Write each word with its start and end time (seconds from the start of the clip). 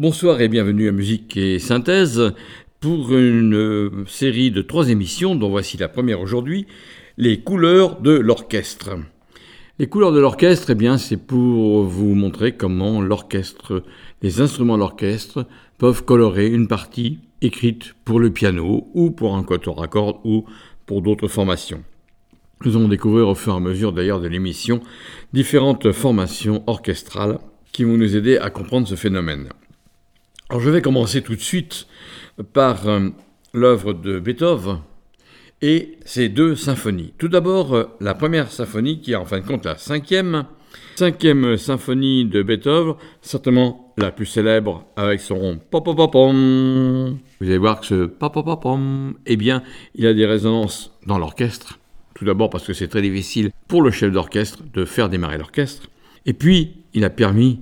Bonsoir 0.00 0.40
et 0.40 0.48
bienvenue 0.48 0.88
à 0.88 0.92
Musique 0.92 1.36
et 1.36 1.58
Synthèse 1.58 2.32
pour 2.80 3.14
une 3.14 3.54
euh, 3.54 3.90
série 4.06 4.50
de 4.50 4.62
trois 4.62 4.88
émissions 4.88 5.34
dont 5.34 5.50
voici 5.50 5.76
la 5.76 5.88
première 5.88 6.22
aujourd'hui, 6.22 6.66
les 7.18 7.42
couleurs 7.42 8.00
de 8.00 8.12
l'orchestre. 8.12 8.96
Les 9.78 9.88
couleurs 9.88 10.12
de 10.12 10.18
l'orchestre, 10.18 10.70
eh 10.70 10.74
bien, 10.74 10.96
c'est 10.96 11.18
pour 11.18 11.82
vous 11.82 12.14
montrer 12.14 12.52
comment 12.52 13.02
l'orchestre, 13.02 13.84
les 14.22 14.40
instruments 14.40 14.76
de 14.76 14.78
l'orchestre 14.78 15.46
peuvent 15.76 16.02
colorer 16.02 16.46
une 16.46 16.66
partie 16.66 17.18
écrite 17.42 17.94
pour 18.06 18.20
le 18.20 18.30
piano 18.30 18.88
ou 18.94 19.10
pour 19.10 19.36
un 19.36 19.42
quatuor 19.42 19.82
à 19.82 19.86
cordes 19.86 20.16
ou 20.24 20.46
pour 20.86 21.02
d'autres 21.02 21.28
formations. 21.28 21.84
Nous 22.64 22.74
allons 22.74 22.88
découvrir 22.88 23.28
au 23.28 23.34
fur 23.34 23.52
et 23.52 23.56
à 23.56 23.60
mesure 23.60 23.92
d'ailleurs 23.92 24.22
de 24.22 24.28
l'émission 24.28 24.80
différentes 25.34 25.92
formations 25.92 26.64
orchestrales 26.68 27.38
qui 27.70 27.84
vont 27.84 27.98
nous 27.98 28.16
aider 28.16 28.38
à 28.38 28.48
comprendre 28.48 28.88
ce 28.88 28.94
phénomène. 28.94 29.50
Alors 30.50 30.60
je 30.60 30.70
vais 30.70 30.82
commencer 30.82 31.22
tout 31.22 31.36
de 31.36 31.40
suite 31.40 31.86
par 32.52 32.88
euh, 32.88 33.10
l'œuvre 33.54 33.92
de 33.92 34.18
Beethoven 34.18 34.80
et 35.62 35.96
ses 36.04 36.28
deux 36.28 36.56
symphonies. 36.56 37.14
Tout 37.18 37.28
d'abord, 37.28 37.72
euh, 37.72 37.84
la 38.00 38.14
première 38.14 38.50
symphonie 38.50 39.00
qui 39.00 39.12
est 39.12 39.14
en 39.14 39.24
fin 39.24 39.38
de 39.38 39.46
compte 39.46 39.64
la 39.64 39.78
cinquième, 39.78 40.46
cinquième 40.96 41.56
symphonie 41.56 42.24
de 42.24 42.42
Beethoven, 42.42 42.94
certainement 43.22 43.94
la 43.96 44.10
plus 44.10 44.26
célèbre 44.26 44.84
avec 44.96 45.20
son 45.20 45.60
pom 45.70 45.84
Vous 47.40 47.46
allez 47.46 47.56
voir 47.56 47.78
que 47.78 47.86
ce 47.86 48.06
pom 48.06 49.14
eh 49.26 49.36
bien, 49.36 49.62
il 49.94 50.04
a 50.08 50.14
des 50.14 50.26
résonances 50.26 50.98
dans 51.06 51.18
l'orchestre. 51.18 51.78
Tout 52.14 52.24
d'abord 52.24 52.50
parce 52.50 52.66
que 52.66 52.72
c'est 52.72 52.88
très 52.88 53.02
difficile 53.02 53.52
pour 53.68 53.82
le 53.82 53.92
chef 53.92 54.10
d'orchestre 54.10 54.64
de 54.74 54.84
faire 54.84 55.08
démarrer 55.10 55.38
l'orchestre. 55.38 55.88
Et 56.26 56.32
puis, 56.32 56.82
il 56.92 57.04
a 57.04 57.10
permis 57.10 57.60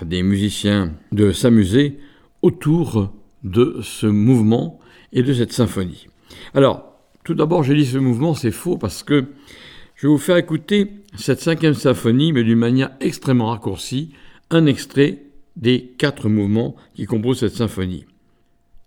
à 0.00 0.04
des 0.04 0.22
musiciens 0.22 0.92
de 1.10 1.32
s'amuser 1.32 1.98
autour 2.42 3.12
de 3.42 3.80
ce 3.82 4.06
mouvement 4.06 4.80
et 5.12 5.22
de 5.22 5.32
cette 5.32 5.52
symphonie. 5.52 6.06
Alors, 6.54 6.90
tout 7.24 7.34
d'abord, 7.34 7.62
j'ai 7.62 7.74
dit 7.74 7.86
ce 7.86 7.98
mouvement, 7.98 8.34
c'est 8.34 8.50
faux 8.50 8.76
parce 8.76 9.02
que 9.02 9.26
je 9.94 10.06
vais 10.06 10.12
vous 10.12 10.18
faire 10.18 10.36
écouter 10.36 10.90
cette 11.16 11.40
cinquième 11.40 11.74
symphonie, 11.74 12.32
mais 12.32 12.44
d'une 12.44 12.58
manière 12.58 12.92
extrêmement 13.00 13.50
raccourcie, 13.50 14.12
un 14.50 14.66
extrait 14.66 15.24
des 15.56 15.94
quatre 15.98 16.28
mouvements 16.28 16.76
qui 16.94 17.04
composent 17.04 17.40
cette 17.40 17.54
symphonie. 17.54 18.06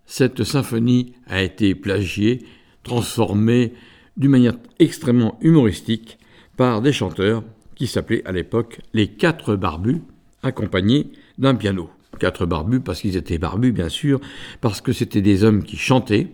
Cette 0.06 0.44
symphonie 0.44 1.14
a 1.26 1.42
été 1.42 1.74
plagiée, 1.74 2.44
transformée 2.82 3.72
d'une 4.16 4.30
manière 4.30 4.56
extrêmement 4.78 5.38
humoristique 5.40 6.18
par 6.56 6.82
des 6.82 6.92
chanteurs 6.92 7.44
qui 7.74 7.86
s'appelaient 7.86 8.26
à 8.26 8.32
l'époque 8.32 8.80
les 8.92 9.08
quatre 9.08 9.56
barbus, 9.56 10.02
accompagnés 10.42 11.12
d'un 11.38 11.54
piano 11.54 11.90
quatre 12.18 12.46
barbus, 12.46 12.80
parce 12.80 13.00
qu'ils 13.00 13.16
étaient 13.16 13.38
barbus 13.38 13.72
bien 13.72 13.88
sûr, 13.88 14.20
parce 14.60 14.80
que 14.80 14.92
c'était 14.92 15.22
des 15.22 15.44
hommes 15.44 15.62
qui 15.62 15.76
chantaient, 15.76 16.28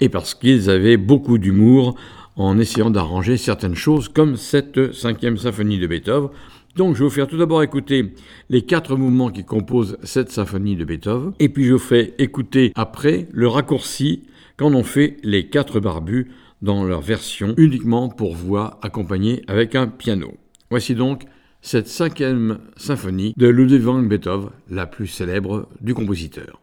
et 0.00 0.08
parce 0.08 0.34
qu'ils 0.34 0.70
avaient 0.70 0.96
beaucoup 0.96 1.38
d'humour 1.38 1.96
en 2.36 2.58
essayant 2.58 2.90
d'arranger 2.90 3.36
certaines 3.36 3.74
choses, 3.74 4.08
comme 4.08 4.36
cette 4.36 4.92
cinquième 4.92 5.36
symphonie 5.36 5.78
de 5.78 5.86
Beethoven. 5.86 6.30
Donc 6.76 6.94
je 6.94 7.00
vais 7.00 7.04
vous 7.04 7.14
faire 7.14 7.26
tout 7.26 7.36
d'abord 7.36 7.62
écouter 7.62 8.14
les 8.48 8.62
quatre 8.62 8.96
mouvements 8.96 9.30
qui 9.30 9.44
composent 9.44 9.98
cette 10.02 10.30
symphonie 10.30 10.74
de 10.74 10.84
Beethoven, 10.84 11.32
et 11.38 11.48
puis 11.50 11.64
je 11.64 11.74
vous 11.74 11.78
fais 11.78 12.14
écouter 12.18 12.72
après 12.74 13.28
le 13.32 13.48
raccourci 13.48 14.22
qu'en 14.56 14.72
ont 14.72 14.82
fait 14.82 15.18
les 15.22 15.48
quatre 15.48 15.80
barbus 15.80 16.30
dans 16.62 16.84
leur 16.84 17.02
version 17.02 17.54
uniquement 17.58 18.08
pour 18.08 18.34
voix 18.34 18.78
accompagnée 18.82 19.42
avec 19.48 19.74
un 19.74 19.86
piano. 19.86 20.34
Voici 20.70 20.94
donc 20.94 21.24
cette 21.62 21.86
cinquième 21.86 22.58
symphonie 22.76 23.34
de 23.36 23.46
Ludwig 23.46 23.80
van 23.80 24.02
Beethoven, 24.02 24.50
la 24.68 24.86
plus 24.86 25.06
célèbre 25.06 25.68
du 25.80 25.94
compositeur. 25.94 26.60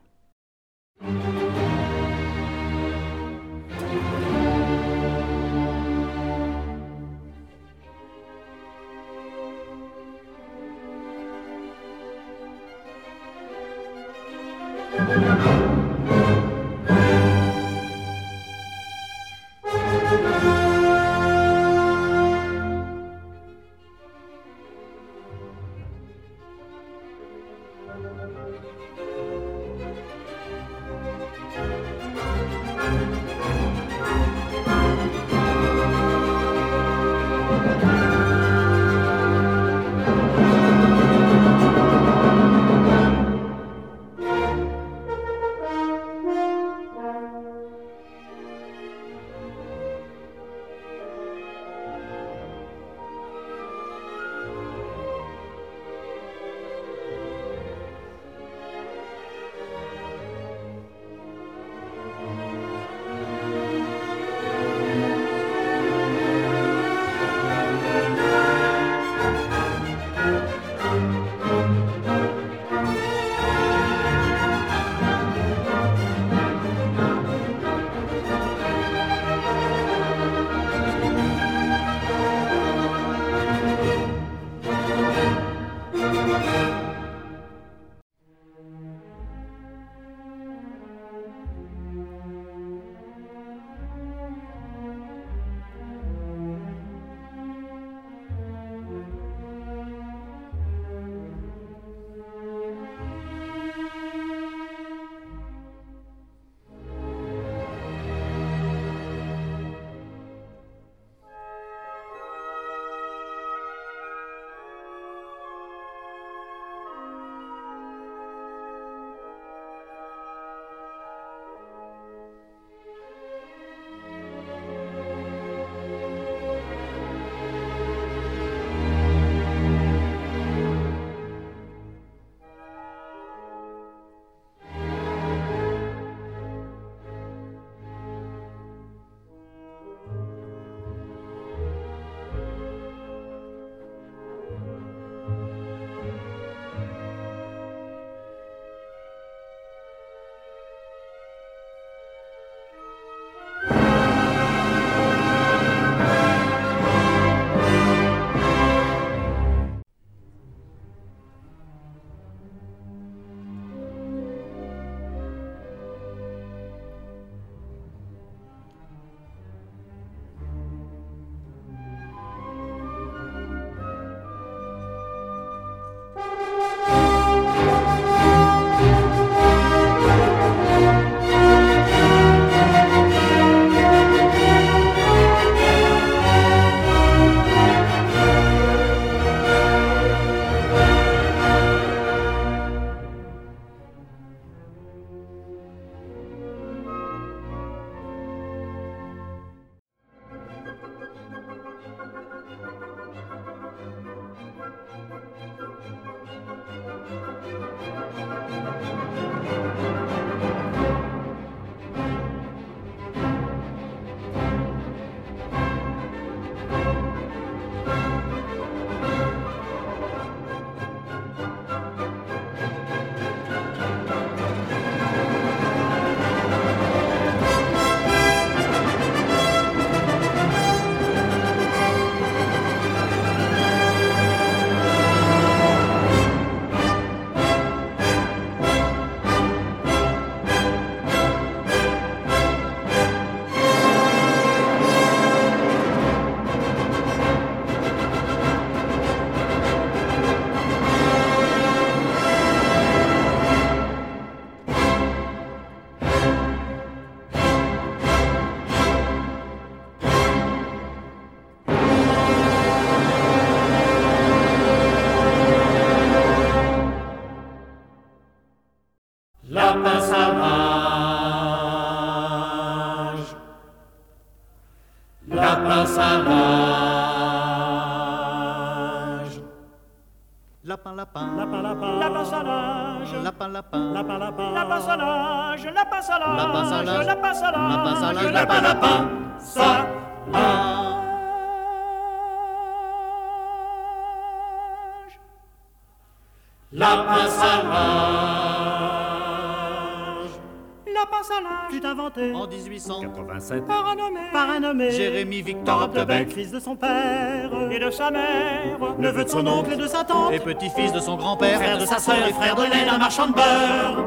En 302.91 303.01
1887 303.01 303.65
par 303.65 303.89
un 303.89 303.95
nommé, 303.95 304.19
par 304.31 304.50
un 304.50 304.59
nommé 304.59 304.91
Jérémy 304.91 305.41
Victor 305.41 305.83
Opdebeck, 305.83 306.31
fils 306.31 306.51
de 306.51 306.59
son 306.59 306.75
père. 306.75 307.51
Et 307.71 307.80
de 307.80 307.89
sa 307.89 308.12
mère, 308.12 308.77
neveu 308.97 309.24
de 309.24 309.30
son 309.30 309.45
oncle 309.47 309.74
et 309.74 309.77
de 309.77 309.88
sa 309.88 310.03
tante, 310.03 310.33
et 310.33 310.39
petit-fils 310.39 310.91
de 310.91 311.00
son 311.00 311.15
grand-père, 311.15 311.59
frère 311.59 311.77
de 311.77 311.86
sa 311.86 312.00
sœur 312.00 312.27
et 312.27 312.33
frère 312.33 312.56
de 312.56 312.63
lait 312.63 312.86
d'un 312.86 312.97
marchand 312.97 313.27
de 313.27 313.33
beurre. 313.33 314.06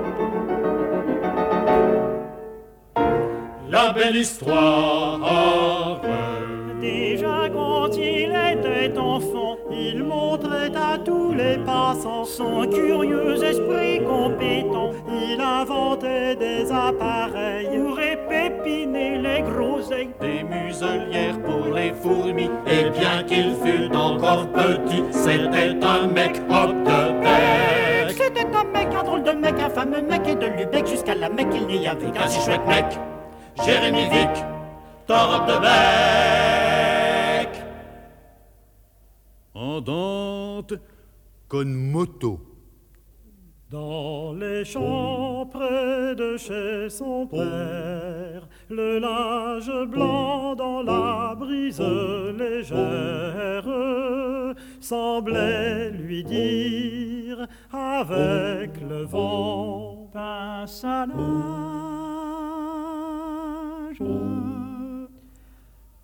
La 3.70 3.92
belle 3.92 4.16
histoire. 4.16 6.00
Déjà 6.80 7.48
quand 7.48 7.96
il 7.96 8.34
était 8.34 8.98
enfant, 8.98 9.56
il 9.70 10.02
montrait 10.02 10.72
à 10.74 10.98
tous 10.98 11.32
les 11.32 11.56
passants 11.58 12.24
son 12.24 12.66
curieux 12.66 13.42
esprit 13.42 14.02
compétent. 14.04 14.90
Il 15.08 15.40
inventait 15.40 16.34
des 16.34 16.70
appareils 16.72 17.72
pour 17.78 17.98
les 18.64 19.42
groseilles, 19.42 20.10
des 20.20 20.42
muselières 20.42 21.40
pour 21.42 21.74
les 21.74 21.92
fourmis. 21.92 22.50
Et 22.66 22.90
bien 22.90 23.22
qu'il 23.24 23.54
fût 23.56 23.94
encore 23.94 24.48
petit, 24.48 25.02
c'était 25.10 25.74
un 25.84 26.06
mec 26.08 26.40
hop 26.48 26.70
de 26.70 27.20
bec. 27.22 28.16
C'était 28.16 28.46
un 28.54 28.64
mec, 28.64 28.88
un 28.94 29.02
drôle 29.02 29.22
de 29.22 29.32
mec, 29.32 29.54
un 29.58 29.70
fameux 29.70 30.02
mec, 30.02 30.26
et 30.26 30.34
de 30.34 30.46
Lubeck 30.46 30.86
jusqu'à 30.86 31.14
la 31.14 31.28
mec, 31.28 31.48
il 31.54 31.66
n'y 31.66 31.86
avait 31.86 32.10
qu'un 32.10 32.26
si 32.26 32.40
chouette 32.40 32.66
mec. 32.66 32.86
Jérémy 33.64 34.08
Vic, 34.10 34.44
Torop 35.06 35.46
de 35.46 35.58
bec. 35.60 35.72
Andante 39.54 40.74
con 41.48 41.66
moto. 41.66 42.40
Dans 43.70 44.34
les 44.34 44.66
champs 44.66 45.46
près 45.46 46.14
de 46.14 46.36
chez 46.36 46.90
son 46.90 47.26
père, 47.26 48.41
le 48.74 48.98
linge 48.98 49.86
blanc 49.88 50.54
dans 50.54 50.82
la 50.82 51.34
brise 51.34 51.80
légère 52.38 53.68
semblait 54.80 55.90
lui 55.90 56.24
dire 56.24 57.46
avec 57.72 58.80
le 58.80 59.04
vent 59.04 60.10
un 60.14 60.66
salage, 60.66 61.12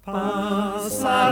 un 0.07 0.79
salage. 0.79 1.29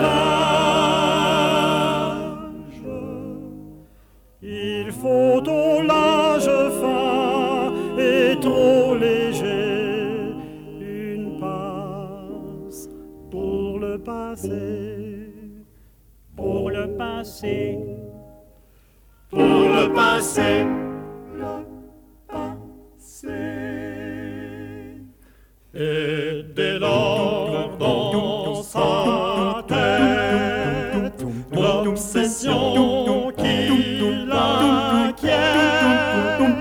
Il 4.42 4.92
faut 4.92 5.40
passé, 17.26 17.78
pour 19.30 19.40
le 19.40 19.92
passé, 19.92 20.64
le 21.35 21.66
passé. 22.28 23.28
Et 25.75 26.45
dès 26.54 26.78
lors 26.78 27.76
dans 27.78 28.62
sa 28.62 29.64
tête, 29.66 31.25
l'obsession 31.52 33.33
qui 33.37 33.68
l'inquiète, 34.28 35.28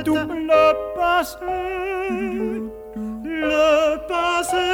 le 0.08 0.66
passé, 0.96 1.36
le 3.24 4.08
passé, 4.08 4.70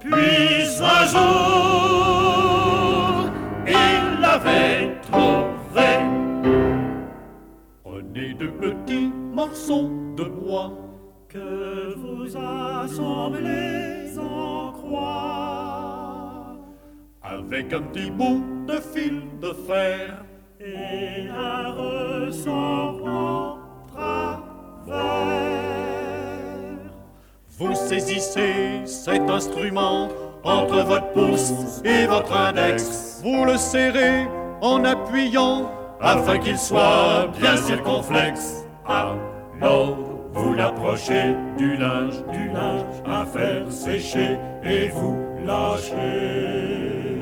puis 0.00 0.64
un 0.80 1.06
jour, 1.06 1.75
Petits 8.66 9.12
morceaux 9.32 9.90
de 10.16 10.24
bois 10.24 10.72
que 11.28 11.94
vous 11.94 12.36
assemblez 12.36 14.18
en 14.18 14.72
croix 14.72 16.56
avec 17.22 17.72
un 17.72 17.82
petit 17.82 18.10
bout 18.10 18.42
de 18.66 18.80
fil 18.80 19.22
de 19.40 19.52
fer 19.68 20.24
et 20.58 21.28
un 21.28 21.70
ressort 21.74 23.06
en 23.06 23.58
travers. 23.94 24.96
Vous 27.58 27.74
saisissez 27.76 28.84
cet 28.84 29.30
instrument 29.30 30.08
entre 30.42 30.82
votre 30.82 31.12
pouce 31.12 31.82
et 31.84 32.06
votre 32.06 32.36
index. 32.36 33.20
Vous 33.22 33.44
le 33.44 33.58
serrez 33.58 34.26
en 34.60 34.84
appuyant 34.84 35.70
afin 36.00 36.38
qu'il 36.38 36.58
soit 36.58 37.28
bien 37.38 37.56
circonflexe. 37.56 38.64
Alors 38.86 39.96
vous 40.32 40.54
l'approchez 40.54 41.34
du 41.56 41.76
linge, 41.76 42.22
du 42.32 42.48
linge 42.48 42.84
à 43.06 43.24
faire 43.24 43.70
sécher 43.70 44.38
et 44.62 44.88
vous 44.88 45.16
lâchez. 45.44 47.15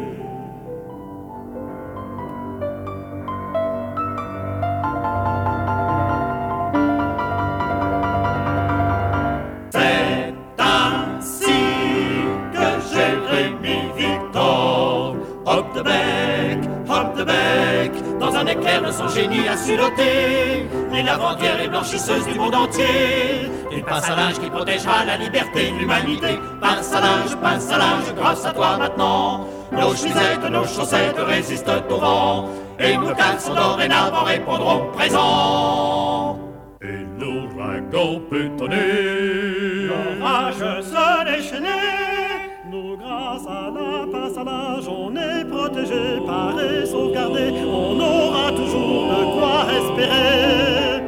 Les 19.67 21.03
lavandières 21.03 21.61
et 21.61 21.69
blanchisseuses 21.69 22.27
du 22.27 22.39
monde 22.39 22.55
entier. 22.55 23.51
Une 23.73 23.83
pince 23.83 24.09
à 24.11 24.17
linge 24.17 24.39
qui 24.39 24.51
protégera 24.51 25.05
la 25.05 25.17
liberté 25.17 25.71
de 25.71 25.79
l'humanité. 25.79 26.39
Pince 26.61 26.93
à 26.93 27.01
linge, 27.01 27.37
pince 27.43 27.71
à 27.71 27.79
linge, 27.79 28.15
grâce 28.15 28.45
à 28.45 28.53
toi 28.53 28.77
maintenant. 28.79 29.47
Nos 29.73 29.95
chemisettes, 29.95 30.51
nos 30.51 30.65
chaussettes 30.65 31.19
résistent 31.19 31.91
au 31.91 31.97
vent. 31.97 32.49
Et 32.79 32.97
nos 32.97 33.15
caleçons 33.15 33.55
dorénavant 33.55 34.25
répondront 34.25 34.91
présent. 34.93 36.39
Et 36.83 37.07
l'ouragan 37.19 38.21
peut 38.29 38.51
tonner. 38.59 39.89
L'orage 39.89 40.83
se 40.83 41.25
déchaîner. 41.25 41.69
Nous, 42.71 42.97
grâce 42.97 43.47
à 43.47 43.71
la 43.71 44.07
pince 44.13 44.37
à 44.37 44.45
linge, 44.45 44.89
on 44.89 45.15
est 45.17 45.45
protégé, 45.45 46.21
paré, 46.27 46.87
sauvegardé. 46.87 47.53
On 47.67 48.01
aura 48.01 48.51
toujours 48.51 48.94
espérer. 49.77 51.03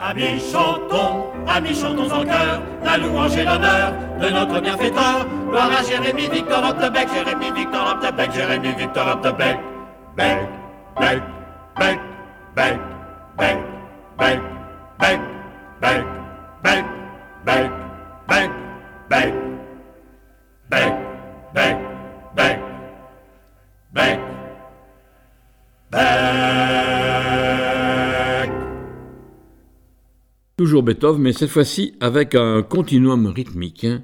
Amis, 0.00 0.42
chantons, 0.52 1.32
amis, 1.46 1.74
chantons 1.74 2.12
en 2.12 2.24
chœur 2.24 2.62
la 2.90 2.96
louange 2.98 3.36
et 3.36 3.44
l'honneur 3.44 3.92
de 4.20 4.28
notre 4.28 4.60
bienfaiteur. 4.60 5.26
Gloire 5.48 5.70
à 5.78 5.82
Jérémy 5.82 6.28
Victor 6.28 6.64
Optebec, 6.64 7.08
Jérémy 7.14 7.52
Victor 7.52 7.92
Optebec, 7.92 8.32
Jérémy 8.32 8.72
Victor 8.72 9.06
Optebec. 9.06 9.58
Bec, 10.16 10.38
bec, 10.98 11.22
bec, 11.78 12.00
bec, 12.56 12.80
bec, 13.36 13.58
bec, 14.18 14.40
bec, 14.98 15.20
bec, 15.80 16.04
bec, 16.62 16.84
bec, 17.44 17.70
bec, 18.28 18.50
bec, 19.08 19.49
bec, 20.70 20.94
bec, 21.54 21.76
bec, 22.36 22.58
bec. 23.92 24.20
Toujours 30.56 30.82
Beethoven, 30.82 31.22
mais 31.22 31.32
cette 31.32 31.50
fois-ci 31.50 31.94
avec 32.00 32.34
un 32.34 32.62
continuum 32.62 33.26
rythmique. 33.26 33.84
Hein. 33.84 34.02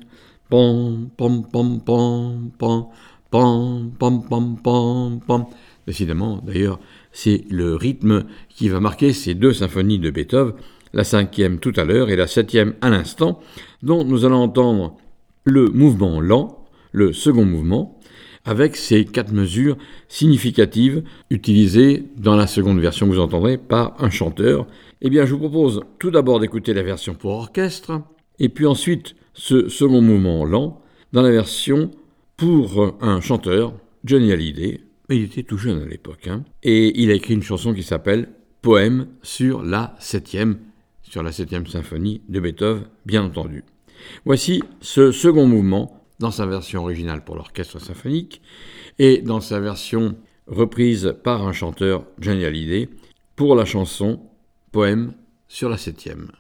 Pom, 0.49 1.09
pom, 1.17 1.47
pom, 1.49 1.81
pom, 1.81 2.51
pom, 2.59 2.89
pom, 3.31 3.93
pom, 3.99 4.23
pom, 4.29 4.57
pom, 4.63 5.21
pom. 5.21 5.47
Décidément, 5.87 6.41
d'ailleurs, 6.45 6.81
C'est 7.13 7.45
le 7.49 7.75
rythme 7.77 8.25
qui 8.51 8.69
va 8.69 8.79
marquer 8.79 9.15
ces 9.15 9.35
deux 9.35 9.55
symphonies 9.55 9.99
de 9.99 10.11
Beethoven, 10.11 10.53
la 10.93 11.03
cinquième 11.03 11.61
tout 11.61 11.73
à 11.77 11.85
l'heure 11.85 12.11
et 12.11 12.17
la 12.17 12.27
septième 12.27 12.75
à 12.83 12.91
l'instant, 12.91 13.41
dont 13.83 14.05
nous 14.05 14.27
allons 14.27 14.43
entendre 14.43 14.97
le 15.45 15.69
mouvement 15.69 16.21
lent, 16.21 16.56
le 16.97 17.13
second 17.13 17.45
mouvement, 17.45 18.01
avec 18.47 18.75
ces 18.75 19.05
quatre 19.05 19.31
mesures 19.33 19.77
significatives 20.09 21.03
utilisées 21.29 22.05
dans 22.17 22.37
la 22.37 22.47
seconde 22.47 22.81
version 22.81 23.07
vous 23.07 23.19
entendrez 23.19 23.59
par 23.59 24.03
un 24.03 24.09
chanteur. 24.09 24.67
Eh 25.03 25.11
bien, 25.11 25.27
je 25.27 25.35
vous 25.35 25.41
propose 25.41 25.83
tout 25.99 26.11
d'abord 26.11 26.41
d'écouter 26.41 26.73
la 26.73 26.83
version 26.83 27.15
pour 27.15 27.33
orchestre, 27.33 28.01
et 28.39 28.49
puis 28.49 28.65
ensuite 28.65 29.15
ce 29.35 29.69
second 29.69 30.01
mouvement 30.01 30.47
lent 30.47 30.81
dans 31.13 31.21
la 31.21 31.31
version 31.31 31.91
pour 32.39 32.97
un 33.03 33.21
chanteur, 33.21 33.75
Johnny 34.03 34.33
Hallyday. 34.33 34.81
Il 35.11 35.25
était 35.25 35.43
tout 35.43 35.59
jeune 35.59 35.83
à 35.83 35.87
l'époque, 35.87 36.27
hein, 36.29 36.45
et 36.63 36.99
il 37.03 37.11
a 37.11 37.15
écrit 37.15 37.35
une 37.35 37.43
chanson 37.43 37.75
qui 37.75 37.83
s'appelle 37.83 38.31
Poème 38.63 39.09
sur 39.23 39.63
la 39.63 39.95
septième, 39.99 40.57
sur 41.03 41.23
la 41.23 41.31
septième 41.31 41.67
symphonie 41.67 42.23
de 42.31 42.41
Beethoven, 42.41 42.85
bien 43.05 43.23
entendu. 43.23 43.65
Voici 44.25 44.63
ce 44.81 45.13
second 45.13 45.47
mouvement 45.47 46.06
dans 46.19 46.31
sa 46.31 46.47
version 46.47 46.83
originale 46.83 47.25
pour 47.25 47.37
l'orchestre 47.37 47.79
symphonique 47.79 48.41
et 48.99 49.19
dans 49.19 49.41
sa 49.41 49.61
version 49.61 50.17
reprise 50.47 51.15
par 51.23 51.47
un 51.47 51.53
chanteur, 51.53 52.05
Johnny 52.19 52.45
Hallyday, 52.45 52.89
pour 53.35 53.55
la 53.55 53.65
chanson 53.65 54.21
Poème 54.73 55.15
sur 55.49 55.69
la 55.69 55.79
septième. 55.79 56.31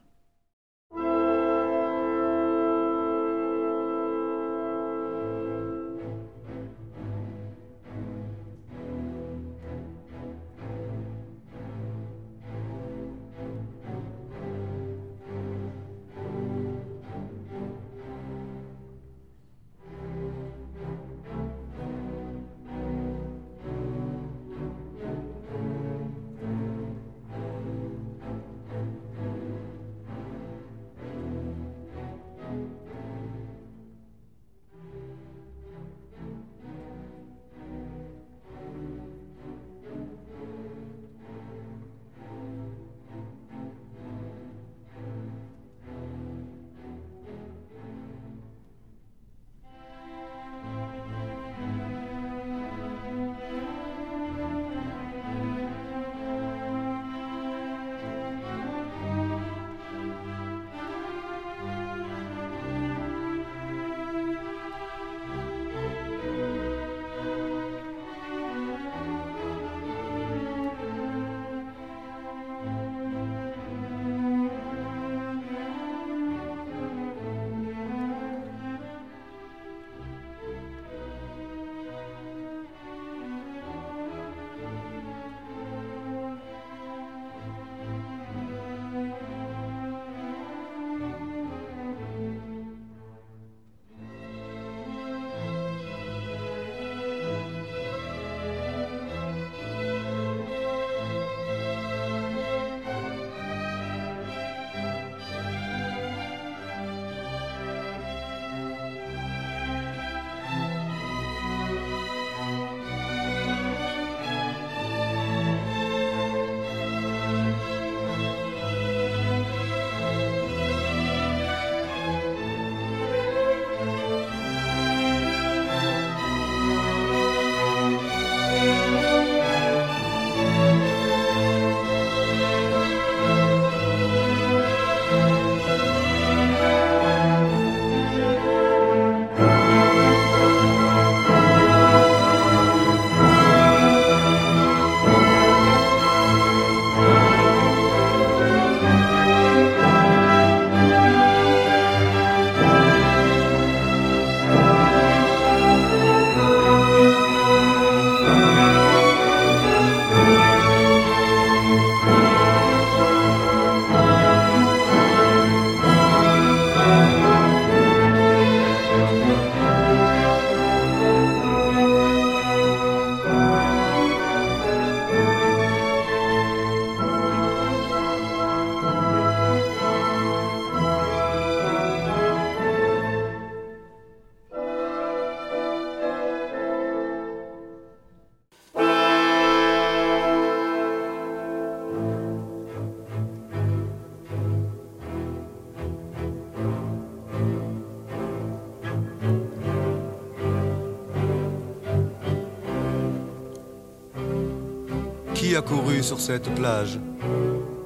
A 205.66 205.68
couru 205.68 206.02
sur 206.02 206.20
cette 206.20 206.54
plage. 206.54 206.98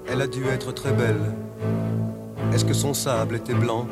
Elle 0.09 0.21
a 0.21 0.27
dû 0.27 0.45
être 0.47 0.73
très 0.73 0.93
belle. 0.93 1.35
Est-ce 2.53 2.65
que 2.65 2.75
son 2.75 2.95
sable 2.95 3.37
était 3.37 3.55
blanc? 3.55 3.87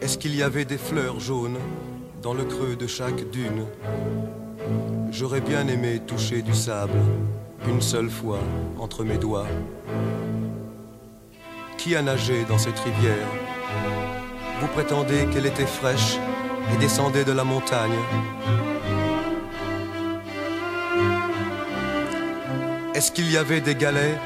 Est-ce 0.00 0.16
qu'il 0.18 0.34
y 0.36 0.42
avait 0.42 0.64
des 0.64 0.78
fleurs 0.78 1.20
jaunes 1.20 1.58
dans 2.22 2.34
le 2.34 2.44
creux 2.44 2.76
de 2.76 2.86
chaque 2.86 3.30
dune? 3.30 3.66
J'aurais 5.10 5.40
bien 5.40 5.66
aimé 5.68 6.00
toucher 6.06 6.42
du 6.42 6.54
sable 6.54 6.98
une 7.68 7.80
seule 7.80 8.10
fois 8.10 8.40
entre 8.78 9.04
mes 9.04 9.18
doigts. 9.18 9.48
Qui 11.78 11.94
a 11.96 12.02
nagé 12.02 12.44
dans 12.48 12.58
cette 12.58 12.78
rivière? 12.78 13.28
Vous 14.60 14.68
prétendez 14.68 15.26
qu'elle 15.32 15.46
était 15.46 15.66
fraîche? 15.66 16.18
Et 16.72 16.76
descendait 16.78 17.24
de 17.24 17.32
la 17.32 17.44
montagne. 17.44 17.98
Est-ce 22.94 23.12
qu'il 23.12 23.30
y 23.30 23.36
avait 23.36 23.60
des 23.60 23.74
galets 23.74 24.18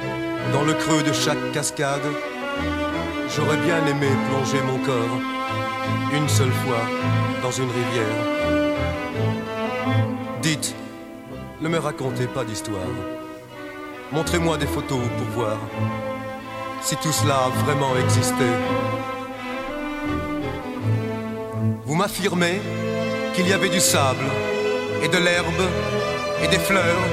dans 0.53 0.63
le 0.63 0.75
creux 0.75 1.03
de 1.03 1.13
chaque 1.13 1.53
cascade? 1.53 2.09
J'aurais 3.35 3.59
bien 3.59 3.85
aimé 3.87 4.09
plonger 4.29 4.63
mon 4.63 4.79
corps 4.79 5.19
une 6.13 6.29
seule 6.29 6.53
fois 6.53 6.83
dans 7.43 7.53
une 7.53 7.71
rivière. 7.71 8.41
Ne 11.61 11.69
me 11.69 11.79
racontez 11.79 12.27
pas 12.27 12.43
d'histoire. 12.43 12.81
Montrez-moi 14.13 14.57
des 14.57 14.67
photos 14.67 14.99
pour 15.19 15.27
voir 15.43 15.59
si 16.81 16.97
tout 16.97 17.13
cela 17.13 17.35
a 17.35 17.49
vraiment 17.65 17.95
existé. 17.97 18.47
Vous 22.01 22.07
m'affirmez 22.07 22.63
qu'il 23.35 23.47
y 23.47 23.53
avait 23.53 23.69
du 23.69 23.79
sable 23.79 24.25
et 25.03 25.09
de 25.09 25.19
l'herbe 25.19 25.63
et 26.43 26.49
des 26.49 26.59
fleurs 26.59 27.05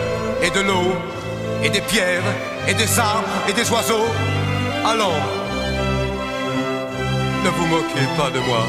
et 0.41 0.49
de 0.49 0.61
l'eau 0.61 0.93
et 1.61 1.69
des 1.69 1.81
pierres 1.81 2.23
et 2.69 2.73
des 2.73 2.97
arbres 2.97 3.27
et 3.49 3.51
des 3.51 3.69
oiseaux. 3.69 4.07
Allons, 4.85 5.19
ne 7.43 7.49
vous 7.49 7.65
moquez 7.65 8.07
pas 8.15 8.29
de 8.29 8.39
moi. 8.39 8.65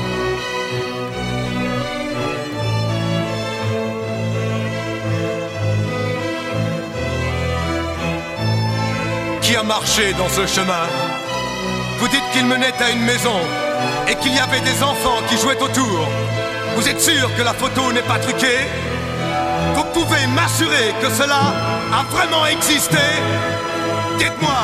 Qui 9.41 9.55
a 9.55 9.63
marché 9.63 10.15
dans 10.15 10.29
ce 10.31 10.45
chemin? 10.49 10.85
Vous 12.01 12.09
dites 12.09 12.29
qu'il 12.33 12.47
menait 12.47 12.75
à 12.81 12.91
une 12.91 13.03
maison 13.03 13.39
et 14.11 14.15
qu'il 14.17 14.35
y 14.35 14.39
avait 14.39 14.61
des 14.61 14.83
enfants 14.83 15.21
qui 15.29 15.37
jouaient 15.37 15.61
autour. 15.61 16.09
Vous 16.77 16.89
êtes 16.89 17.01
sûr 17.01 17.35
que 17.37 17.43
la 17.43 17.53
photo 17.53 17.93
n'est 17.93 18.03
pas 18.03 18.19
truquée? 18.19 18.67
Vous 19.75 19.85
pouvez 19.93 20.27
m'assurer 20.35 20.95
que 21.03 21.11
cela 21.11 21.41
a 21.93 22.03
vraiment 22.15 22.47
existé? 22.47 23.05
Dites-moi, 24.19 24.61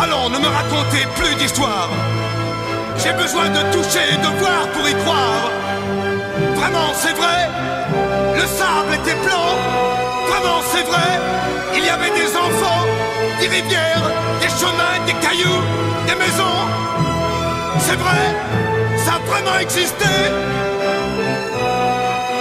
allons, 0.00 0.28
ne 0.30 0.38
me 0.38 0.46
racontez 0.46 1.06
plus 1.16 1.34
d'histoire. 1.36 1.90
J'ai 3.02 3.12
besoin 3.12 3.48
de 3.48 3.62
toucher 3.72 4.04
et 4.12 4.16
de 4.16 4.30
voir 4.40 4.68
pour 4.72 4.88
y 4.88 4.94
croire. 5.02 5.50
Vraiment, 6.54 6.92
c'est 6.94 7.16
vrai? 7.16 7.48
Le 8.34 8.46
sable 8.46 8.94
était 8.94 9.18
blanc 9.26 9.52
Vraiment, 10.28 10.60
c'est 10.72 10.84
vrai? 10.84 11.10
Il 11.74 11.84
y 11.84 11.88
avait 11.88 12.10
des 12.10 12.30
enfants, 12.36 12.84
des 13.40 13.48
rivières, 13.48 14.06
des 14.40 14.48
chemins, 14.48 14.98
des 15.06 15.14
cailloux, 15.14 15.62
des 16.06 16.14
maisons. 16.14 17.11
C'est 17.78 17.96
vrai 17.96 18.96
Ça 18.96 19.14
a 19.14 19.18
vraiment 19.18 19.58
existé. 19.58 20.04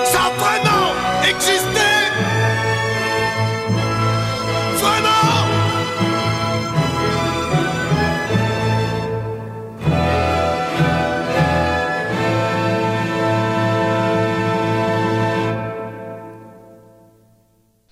Ça 0.05 0.19
a 0.19 0.31
vraiment 0.39 0.93
existé. 1.27 1.91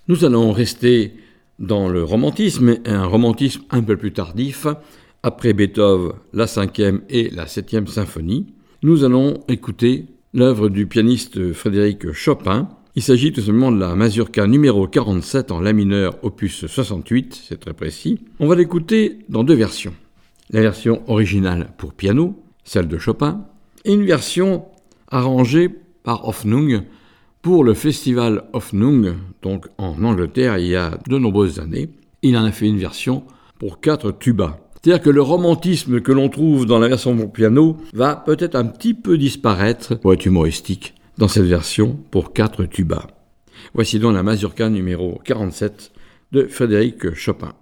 Nous 0.10 0.26
allons 0.26 0.52
rester 0.52 1.14
dans 1.60 1.88
le 1.88 2.04
romantisme, 2.04 2.78
un 2.84 3.06
romantisme 3.06 3.62
un 3.70 3.84
peu 3.84 3.96
plus 3.96 4.12
tardif, 4.12 4.66
après 5.24 5.54
Beethoven, 5.54 6.14
la 6.34 6.48
cinquième 6.48 7.02
et 7.10 7.30
la 7.30 7.48
septième 7.48 7.88
symphonie. 7.88 8.48
Nous 8.84 9.04
allons 9.04 9.44
écouter 9.48 10.06
l'œuvre 10.34 10.70
du 10.70 10.88
pianiste 10.88 11.54
Frédéric 11.54 12.12
Chopin. 12.12 12.70
Il 12.96 13.02
s'agit 13.02 13.32
tout 13.32 13.42
simplement 13.42 13.72
de 13.72 13.80
la 13.80 13.96
mazurka 13.96 14.48
numéro 14.48 14.88
47 14.88 15.52
en 15.52 15.62
la 15.62 15.74
mineur, 15.74 16.18
opus 16.24 16.66
68, 16.66 17.44
c'est 17.48 17.60
très 17.60 17.74
précis. 17.74 18.20
On 18.40 18.48
va 18.48 18.56
l'écouter 18.56 19.20
dans 19.30 19.44
deux 19.44 19.54
versions. 19.56 19.94
La 20.52 20.62
version 20.62 21.04
originale 21.08 21.74
pour 21.78 21.94
piano, 21.94 22.42
celle 22.64 22.88
de 22.88 22.98
Chopin, 22.98 23.46
et 23.86 23.94
une 23.94 24.06
version 24.06 24.66
arrangée 25.10 25.70
par 26.04 26.28
Hoffnung 26.28 26.84
pour 27.42 27.64
le 27.64 27.74
festival 27.74 28.44
Hoffnung, 28.54 29.14
donc 29.42 29.68
en 29.78 30.04
Angleterre 30.04 30.58
il 30.58 30.68
y 30.68 30.76
a 30.76 30.98
de 31.08 31.18
nombreuses 31.18 31.60
années. 31.60 31.90
Il 32.22 32.38
en 32.38 32.44
a 32.44 32.52
fait 32.52 32.68
une 32.68 32.80
version 32.80 33.24
pour 33.60 33.80
quatre 33.80 34.12
tubas. 34.12 34.58
C'est-à-dire 34.82 35.04
que 35.04 35.10
le 35.10 35.22
romantisme 35.22 36.00
que 36.00 36.14
l'on 36.14 36.30
trouve 36.30 36.66
dans 36.66 36.80
la 36.80 36.88
version 36.88 37.16
pour 37.18 37.34
piano 37.34 37.78
va 37.94 38.16
peut-être 38.16 38.56
un 38.56 38.66
petit 38.66 38.94
peu 38.94 39.18
disparaître, 39.18 39.96
pour 39.96 40.14
être 40.14 40.26
humoristique, 40.26 40.96
dans 41.18 41.28
cette 41.28 41.46
version 41.46 42.00
pour 42.12 42.32
quatre 42.32 42.64
tubas. 42.64 43.08
Voici 43.74 44.00
donc 44.00 44.14
la 44.14 44.24
mazurka 44.24 44.70
numéro 44.70 45.20
47 45.26 45.92
de 46.32 46.46
Frédéric 46.46 47.14
Chopin. 47.14 47.54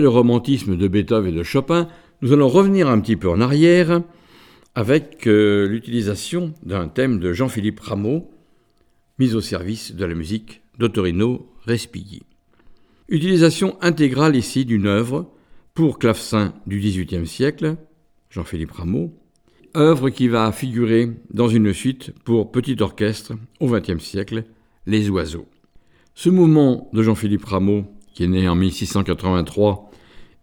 Le 0.00 0.08
romantisme 0.08 0.76
de 0.76 0.86
Beethoven 0.86 1.34
et 1.34 1.36
de 1.36 1.42
Chopin, 1.42 1.88
nous 2.22 2.32
allons 2.32 2.48
revenir 2.48 2.88
un 2.88 3.00
petit 3.00 3.16
peu 3.16 3.28
en 3.28 3.40
arrière 3.40 4.02
avec 4.76 5.26
euh, 5.26 5.66
l'utilisation 5.66 6.54
d'un 6.62 6.86
thème 6.86 7.18
de 7.18 7.32
Jean-Philippe 7.32 7.80
Rameau, 7.80 8.30
mis 9.18 9.34
au 9.34 9.40
service 9.40 9.96
de 9.96 10.04
la 10.04 10.14
musique 10.14 10.62
d'Ottorino 10.78 11.50
Respighi. 11.64 12.22
Utilisation 13.08 13.76
intégrale 13.80 14.36
ici 14.36 14.64
d'une 14.64 14.86
œuvre 14.86 15.32
pour 15.74 15.98
clavecin 15.98 16.54
du 16.68 16.78
XVIIIe 16.78 17.26
siècle, 17.26 17.74
Jean-Philippe 18.30 18.72
Rameau, 18.72 19.12
œuvre 19.76 20.10
qui 20.10 20.28
va 20.28 20.52
figurer 20.52 21.10
dans 21.30 21.48
une 21.48 21.72
suite 21.72 22.12
pour 22.24 22.52
petit 22.52 22.76
orchestre 22.80 23.32
au 23.58 23.66
XXe 23.68 24.02
siècle, 24.02 24.44
Les 24.86 25.10
Oiseaux. 25.10 25.48
Ce 26.14 26.30
mouvement 26.30 26.88
de 26.92 27.02
Jean-Philippe 27.02 27.46
Rameau 27.46 27.84
qui 28.18 28.24
est 28.24 28.28
né 28.28 28.48
en 28.48 28.56
1683 28.56 29.87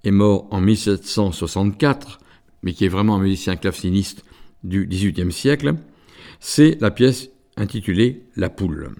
et 0.04 0.12
mort 0.12 0.48
en 0.52 0.62
1764, 0.62 2.20
mais 2.64 2.74
qui 2.74 2.86
est 2.86 2.90
vraiment 2.90 3.16
un 3.16 3.22
musicien 3.22 3.56
claveciniste 3.56 4.24
du 4.64 4.88
XVIIIe 4.88 5.32
siècle, 5.32 5.76
c'est 6.40 6.78
la 6.82 6.92
pièce 6.92 7.30
intitulée 7.58 8.24
La 8.36 8.50
Poule, 8.50 8.92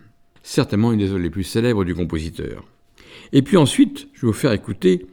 certainement 0.44 0.92
une 0.92 1.00
des 1.00 1.10
œuvres 1.10 1.20
les 1.20 1.30
plus 1.30 1.44
célèbres 1.44 1.84
du 1.84 1.96
compositeur. 1.96 2.64
Et 3.34 3.42
puis 3.42 3.58
ensuite, 3.58 4.08
je 4.14 4.22
vais 4.22 4.28
vous 4.28 4.34
faire 4.34 4.52
écouter 4.52 5.08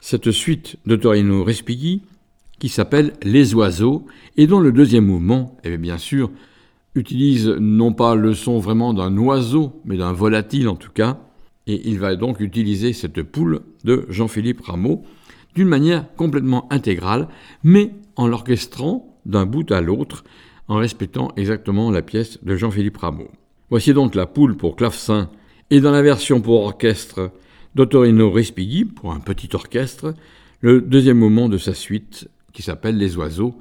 cette 0.00 0.30
suite 0.30 0.76
de 0.86 0.96
Torino 0.96 1.44
Respighi 1.44 2.02
qui 2.58 2.68
s'appelle 2.68 3.12
Les 3.22 3.54
Oiseaux 3.54 4.06
et 4.36 4.46
dont 4.46 4.60
le 4.60 4.72
deuxième 4.72 5.06
mouvement, 5.06 5.56
eh 5.64 5.76
bien 5.76 5.98
sûr, 5.98 6.30
utilise 6.94 7.48
non 7.48 7.92
pas 7.92 8.14
le 8.14 8.34
son 8.34 8.58
vraiment 8.58 8.94
d'un 8.94 9.16
oiseau, 9.16 9.80
mais 9.84 9.96
d'un 9.96 10.12
volatile 10.12 10.68
en 10.68 10.76
tout 10.76 10.90
cas, 10.90 11.20
et 11.66 11.88
il 11.88 11.98
va 11.98 12.16
donc 12.16 12.40
utiliser 12.40 12.92
cette 12.92 13.22
poule 13.22 13.60
de 13.84 14.06
Jean-Philippe 14.08 14.62
Rameau 14.62 15.04
d'une 15.58 15.66
manière 15.66 16.04
complètement 16.14 16.72
intégrale, 16.72 17.26
mais 17.64 17.90
en 18.14 18.28
l'orchestrant 18.28 19.18
d'un 19.26 19.44
bout 19.44 19.72
à 19.72 19.80
l'autre, 19.80 20.22
en 20.68 20.76
respectant 20.76 21.32
exactement 21.36 21.90
la 21.90 22.00
pièce 22.00 22.38
de 22.44 22.54
Jean-Philippe 22.54 22.98
Rameau. 22.98 23.26
Voici 23.68 23.92
donc 23.92 24.14
la 24.14 24.26
poule 24.26 24.56
pour 24.56 24.76
clavecin, 24.76 25.30
et 25.70 25.80
dans 25.80 25.90
la 25.90 26.02
version 26.02 26.40
pour 26.40 26.62
orchestre 26.62 27.32
d'Ottorino 27.74 28.30
Respighi, 28.30 28.84
pour 28.84 29.12
un 29.12 29.18
petit 29.18 29.48
orchestre, 29.52 30.14
le 30.60 30.80
deuxième 30.80 31.18
moment 31.18 31.48
de 31.48 31.58
sa 31.58 31.74
suite, 31.74 32.30
qui 32.52 32.62
s'appelle 32.62 32.96
Les 32.96 33.16
oiseaux, 33.16 33.60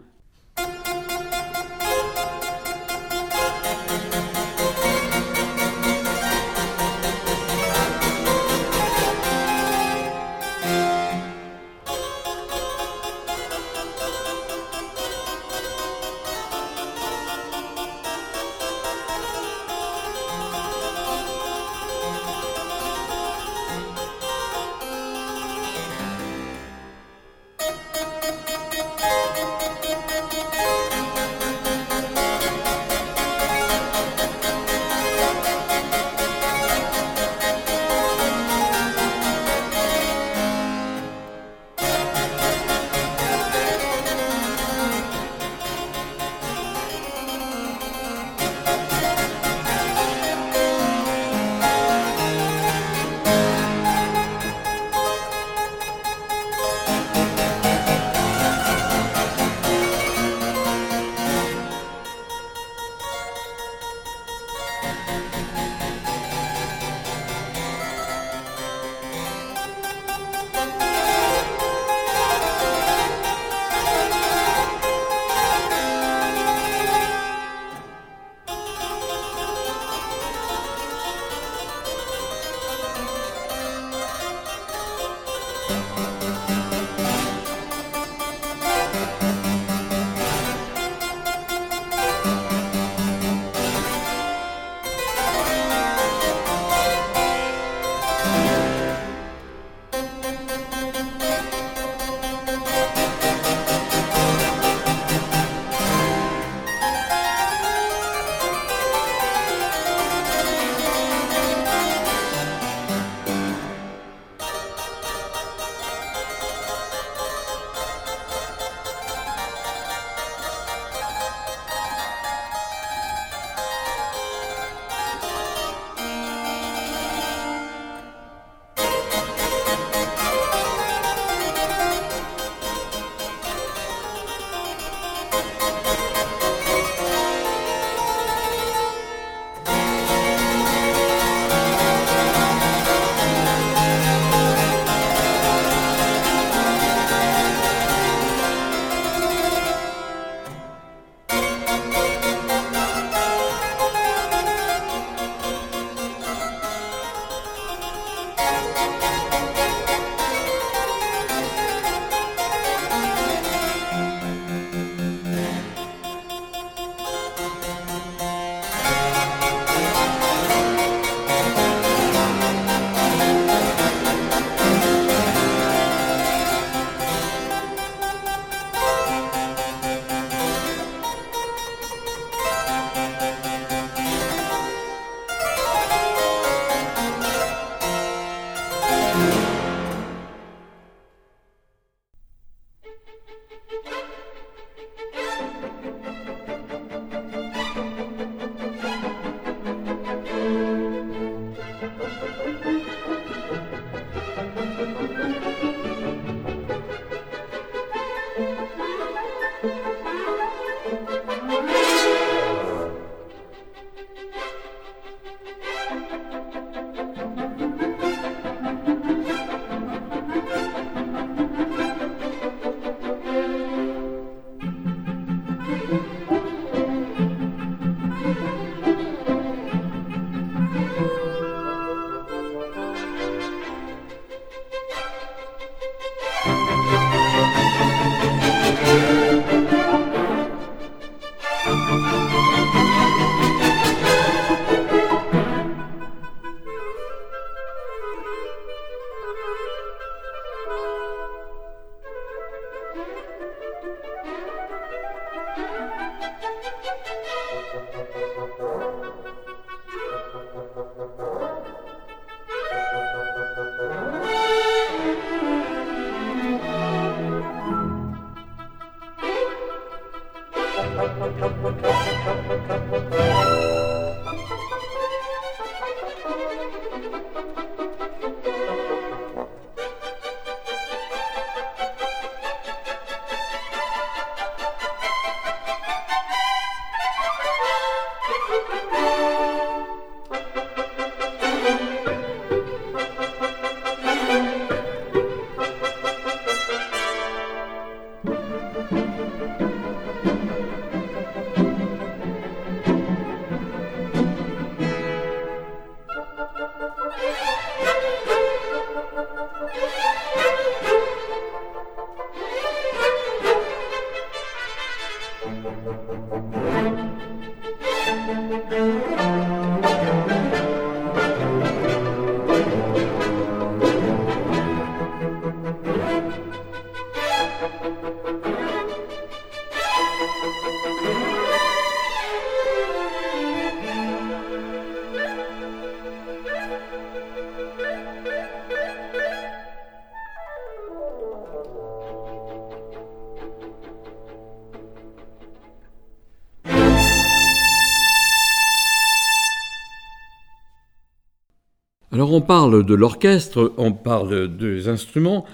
On 352.30 352.42
parle 352.42 352.86
de 352.86 352.94
l'orchestre, 352.94 353.74
on 353.78 353.94
parle 353.94 354.58
des 354.58 354.90
instruments, 354.90 355.46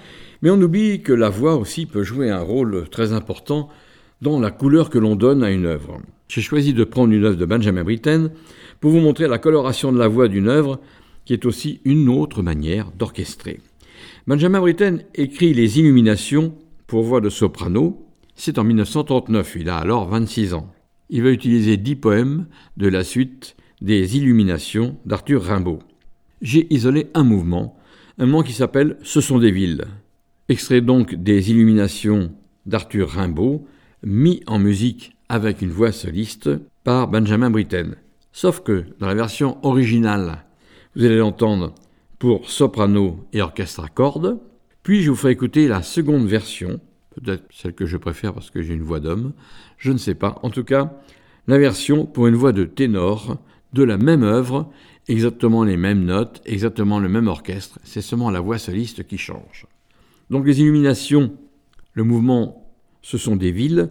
mais 0.42 0.50
on 0.50 0.60
oublie 0.60 1.02
que 1.02 1.12
la 1.12 1.28
voix 1.28 1.54
aussi 1.54 1.86
peut 1.86 2.02
jouer 2.02 2.30
un 2.30 2.40
rôle 2.40 2.88
très 2.90 3.12
important 3.12 3.68
dans 4.22 4.40
la 4.40 4.50
couleur 4.50 4.90
que 4.90 4.98
l'on 4.98 5.14
donne 5.14 5.44
à 5.44 5.52
une 5.52 5.66
œuvre. 5.66 6.00
J'ai 6.26 6.40
choisi 6.40 6.74
de 6.74 6.82
prendre 6.82 7.12
une 7.12 7.24
œuvre 7.24 7.36
de 7.36 7.44
Benjamin 7.44 7.84
Britten 7.84 8.32
pour 8.80 8.90
vous 8.90 8.98
montrer 8.98 9.28
la 9.28 9.38
coloration 9.38 9.92
de 9.92 10.00
la 10.00 10.08
voix 10.08 10.26
d'une 10.26 10.48
œuvre 10.48 10.80
qui 11.24 11.32
est 11.32 11.46
aussi 11.46 11.80
une 11.84 12.08
autre 12.08 12.42
manière 12.42 12.90
d'orchestrer. 12.90 13.60
Benjamin 14.26 14.58
Britten 14.58 15.04
écrit 15.14 15.54
Les 15.54 15.78
Illuminations 15.78 16.56
pour 16.88 17.04
voix 17.04 17.20
de 17.20 17.30
soprano. 17.30 18.04
C'est 18.34 18.58
en 18.58 18.64
1939, 18.64 19.58
il 19.60 19.68
a 19.68 19.76
alors 19.76 20.08
26 20.08 20.54
ans. 20.54 20.72
Il 21.08 21.22
va 21.22 21.30
utiliser 21.30 21.76
dix 21.76 21.94
poèmes 21.94 22.46
de 22.76 22.88
la 22.88 23.04
suite 23.04 23.54
des 23.80 24.16
Illuminations 24.16 24.96
d'Arthur 25.06 25.44
Rimbaud 25.44 25.78
j'ai 26.44 26.72
isolé 26.72 27.08
un 27.14 27.24
mouvement, 27.24 27.76
un 28.18 28.26
mouvement 28.26 28.42
qui 28.42 28.52
s'appelle 28.52 28.98
Ce 29.02 29.20
sont 29.20 29.38
des 29.38 29.50
villes. 29.50 29.86
Extrait 30.48 30.82
donc 30.82 31.14
des 31.14 31.50
illuminations 31.50 32.32
d'Arthur 32.66 33.08
Rimbaud, 33.08 33.66
mis 34.04 34.42
en 34.46 34.58
musique 34.58 35.16
avec 35.30 35.62
une 35.62 35.70
voix 35.70 35.90
soliste 35.90 36.50
par 36.84 37.08
Benjamin 37.08 37.50
Britten. 37.50 37.96
Sauf 38.30 38.60
que 38.60 38.84
dans 39.00 39.06
la 39.06 39.14
version 39.14 39.56
originale, 39.64 40.44
vous 40.94 41.04
allez 41.04 41.16
l'entendre 41.16 41.74
pour 42.18 42.50
soprano 42.50 43.26
et 43.32 43.40
orchestre 43.40 43.82
à 43.82 43.88
cordes, 43.88 44.38
puis 44.82 45.02
je 45.02 45.10
vous 45.10 45.16
ferai 45.16 45.32
écouter 45.32 45.66
la 45.66 45.82
seconde 45.82 46.26
version, 46.26 46.78
peut-être 47.14 47.44
celle 47.50 47.72
que 47.72 47.86
je 47.86 47.96
préfère 47.96 48.34
parce 48.34 48.50
que 48.50 48.60
j'ai 48.60 48.74
une 48.74 48.82
voix 48.82 49.00
d'homme, 49.00 49.32
je 49.78 49.92
ne 49.92 49.98
sais 49.98 50.14
pas. 50.14 50.38
En 50.42 50.50
tout 50.50 50.64
cas, 50.64 50.92
la 51.46 51.56
version 51.56 52.04
pour 52.04 52.26
une 52.26 52.34
voix 52.34 52.52
de 52.52 52.64
ténor 52.64 53.38
de 53.72 53.82
la 53.82 53.98
même 53.98 54.22
œuvre, 54.22 54.70
exactement 55.08 55.64
les 55.64 55.76
mêmes 55.76 56.04
notes, 56.04 56.40
exactement 56.44 56.98
le 56.98 57.08
même 57.08 57.28
orchestre, 57.28 57.78
c'est 57.84 58.02
seulement 58.02 58.30
la 58.30 58.40
voix 58.40 58.58
soliste 58.58 59.06
qui 59.06 59.18
change. 59.18 59.66
Donc 60.30 60.46
les 60.46 60.60
illuminations, 60.60 61.32
le 61.92 62.04
mouvement, 62.04 62.70
ce 63.02 63.18
sont 63.18 63.36
des 63.36 63.52
villes, 63.52 63.90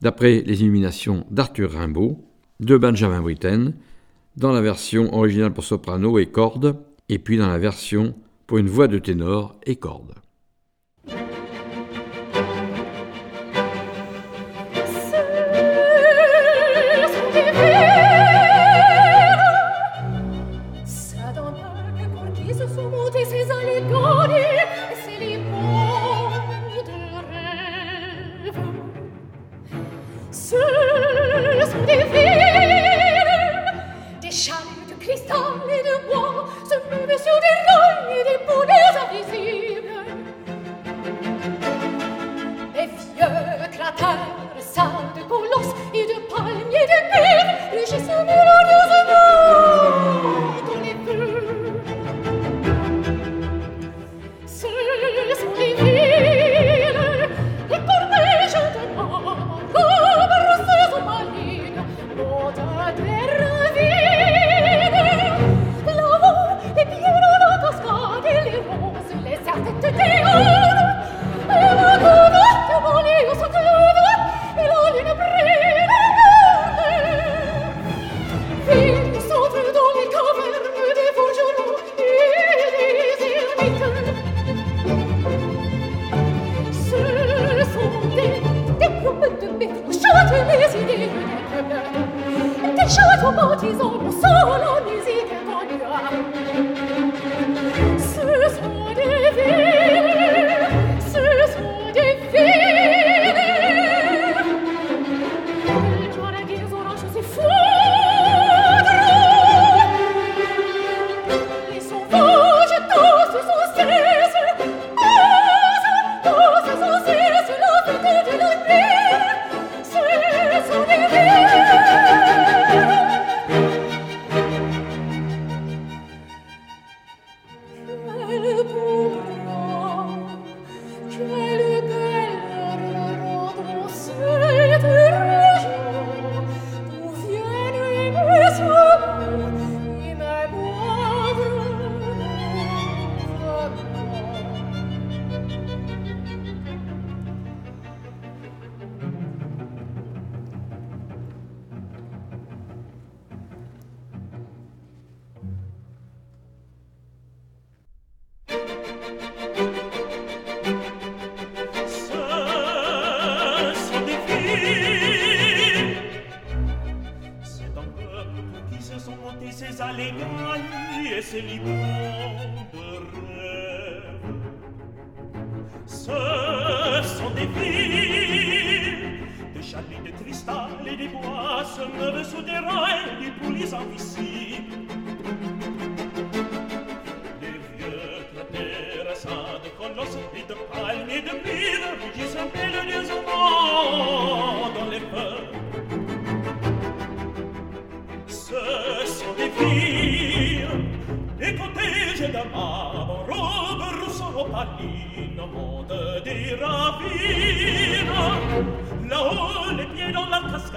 d'après 0.00 0.42
les 0.42 0.62
illuminations 0.62 1.26
d'Arthur 1.30 1.72
Rimbaud, 1.72 2.24
de 2.60 2.76
Benjamin 2.76 3.20
Britten, 3.20 3.74
dans 4.36 4.52
la 4.52 4.60
version 4.60 5.14
originale 5.14 5.52
pour 5.52 5.64
soprano 5.64 6.18
et 6.18 6.26
cordes, 6.26 6.76
et 7.08 7.18
puis 7.18 7.36
dans 7.36 7.48
la 7.48 7.58
version 7.58 8.14
pour 8.46 8.58
une 8.58 8.68
voix 8.68 8.88
de 8.88 8.98
ténor 8.98 9.58
et 9.66 9.76
cordes. 9.76 10.14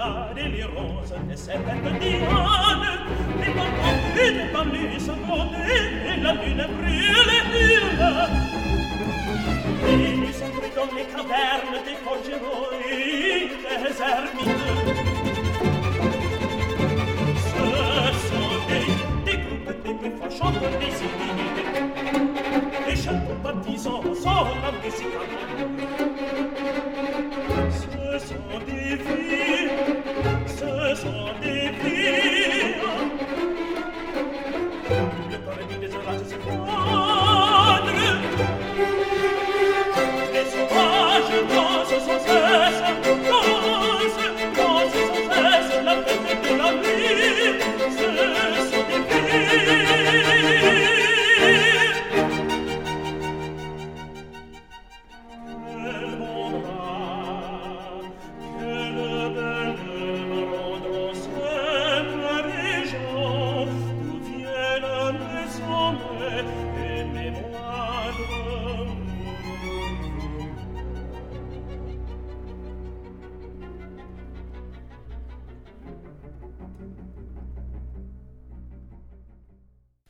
guardare 0.02 0.48
le 0.48 0.64
rose 0.64 1.14
e 1.28 1.36
serpente 1.36 1.98
diane 1.98 2.90
e 3.40 3.54
non 3.54 3.72
convide 3.80 4.48
parli 4.52 4.98
sa 4.98 5.14
e 5.14 6.20
la 6.20 6.32
luna 6.32 6.66
brille 6.66 7.36
illa 7.68 8.28
e 9.84 10.14
mi 10.16 10.32
sempre 10.32 10.72
con 10.74 10.88
le 10.94 11.06
caverne 11.06 11.82
dei 11.84 11.96
forgeroi 12.02 13.50
des 13.82 14.00
ermite 14.00 14.62
ce 17.46 17.64
sont 18.26 18.54
des 18.68 18.86
des 19.24 19.38
groupes 19.44 19.82
des 19.84 19.94
plus 19.94 20.14
fâchants 20.18 20.52
e 20.52 20.68
idées 20.82 21.70
des 22.86 22.96
chantants 22.96 23.40
partisans 23.42 24.02
sont 24.14 24.46
si 24.90 25.04
musique 25.04 26.11
Jesu 42.04 43.51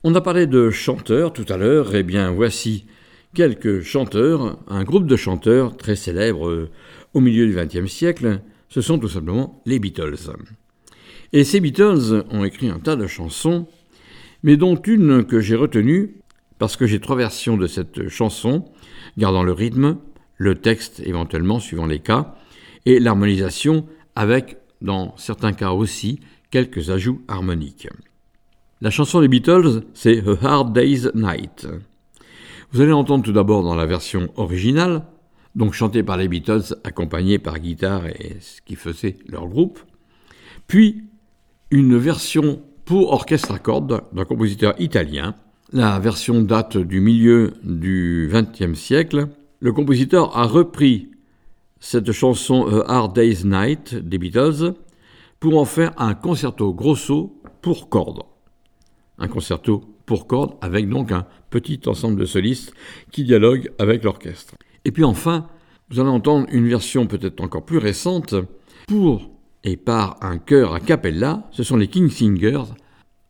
On 0.04 0.16
a 0.16 0.20
parlé 0.20 0.48
de 0.48 0.70
chanteurs 0.70 1.32
tout 1.32 1.46
à 1.48 1.56
l'heure, 1.56 1.94
et 1.94 2.00
eh 2.00 2.02
bien 2.02 2.32
voici 2.32 2.86
quelques 3.34 3.82
chanteurs, 3.82 4.58
un 4.66 4.82
groupe 4.82 5.06
de 5.06 5.14
chanteurs 5.14 5.76
très 5.76 5.94
célèbres 5.94 6.48
euh, 6.48 6.70
au 7.14 7.20
milieu 7.20 7.46
du 7.46 7.54
XXe 7.54 7.88
siècle, 7.88 8.40
ce 8.68 8.80
sont 8.80 8.98
tout 8.98 9.08
simplement 9.08 9.62
les 9.64 9.78
Beatles. 9.78 10.16
Et 11.32 11.44
ces 11.44 11.60
Beatles 11.60 12.24
ont 12.30 12.42
écrit 12.42 12.68
un 12.68 12.80
tas 12.80 12.96
de 12.96 13.06
chansons, 13.06 13.68
mais 14.42 14.56
dont 14.56 14.74
une 14.74 15.24
que 15.24 15.38
j'ai 15.38 15.54
retenue 15.54 16.16
parce 16.58 16.76
que 16.76 16.86
j'ai 16.86 16.98
trois 16.98 17.16
versions 17.16 17.56
de 17.56 17.68
cette 17.68 18.08
chanson, 18.08 18.64
gardant 19.16 19.44
le 19.44 19.52
rythme, 19.52 19.98
le 20.36 20.56
texte 20.56 21.00
éventuellement 21.04 21.60
suivant 21.60 21.86
les 21.86 22.00
cas, 22.00 22.34
et 22.86 22.98
l'harmonisation 22.98 23.86
avec, 24.16 24.56
dans 24.80 25.16
certains 25.16 25.52
cas 25.52 25.70
aussi, 25.70 26.18
quelques 26.50 26.90
ajouts 26.90 27.22
harmoniques. 27.28 27.86
La 28.82 28.90
chanson 28.90 29.20
des 29.20 29.28
Beatles, 29.28 29.84
c'est 29.94 30.24
A 30.26 30.44
Hard 30.44 30.72
Day's 30.72 31.08
Night. 31.14 31.68
Vous 32.72 32.80
allez 32.80 32.90
entendre 32.90 33.22
tout 33.22 33.32
d'abord 33.32 33.62
dans 33.62 33.76
la 33.76 33.86
version 33.86 34.28
originale, 34.34 35.04
donc 35.54 35.72
chantée 35.72 36.02
par 36.02 36.16
les 36.16 36.26
Beatles, 36.26 36.74
accompagnée 36.82 37.38
par 37.38 37.60
guitare 37.60 38.08
et 38.08 38.38
ce 38.40 38.60
qui 38.60 38.74
faisait 38.74 39.18
leur 39.28 39.46
groupe, 39.46 39.78
puis 40.66 41.04
une 41.70 41.96
version 41.96 42.60
pour 42.84 43.12
orchestre 43.12 43.52
à 43.52 43.60
cordes 43.60 44.02
d'un 44.12 44.24
compositeur 44.24 44.74
italien. 44.80 45.36
La 45.72 46.00
version 46.00 46.42
date 46.42 46.76
du 46.76 47.00
milieu 47.00 47.52
du 47.62 48.28
XXe 48.32 48.76
siècle. 48.76 49.28
Le 49.60 49.72
compositeur 49.72 50.36
a 50.36 50.42
repris 50.42 51.08
cette 51.78 52.10
chanson 52.10 52.66
A 52.66 52.96
Hard 52.96 53.14
Day's 53.14 53.44
Night 53.44 53.94
des 53.94 54.18
Beatles 54.18 54.74
pour 55.38 55.60
en 55.60 55.66
faire 55.66 55.92
un 55.98 56.14
concerto 56.14 56.74
grosso 56.74 57.40
pour 57.60 57.88
cordes. 57.88 58.24
Un 59.22 59.28
concerto 59.28 59.82
pour 60.04 60.26
cordes 60.26 60.56
avec 60.60 60.88
donc 60.88 61.12
un 61.12 61.26
petit 61.48 61.80
ensemble 61.86 62.20
de 62.20 62.26
solistes 62.26 62.74
qui 63.10 63.24
dialoguent 63.24 63.70
avec 63.78 64.04
l'orchestre. 64.04 64.54
Et 64.84 64.90
puis 64.90 65.04
enfin, 65.04 65.46
vous 65.88 66.00
allez 66.00 66.10
entendre 66.10 66.46
une 66.50 66.68
version 66.68 67.06
peut-être 67.06 67.40
encore 67.40 67.64
plus 67.64 67.78
récente 67.78 68.34
pour 68.88 69.30
et 69.64 69.76
par 69.76 70.16
un 70.22 70.38
chœur 70.38 70.74
a 70.74 70.80
cappella, 70.80 71.48
ce 71.52 71.62
sont 71.62 71.76
les 71.76 71.86
King 71.86 72.10
Singers, 72.10 72.74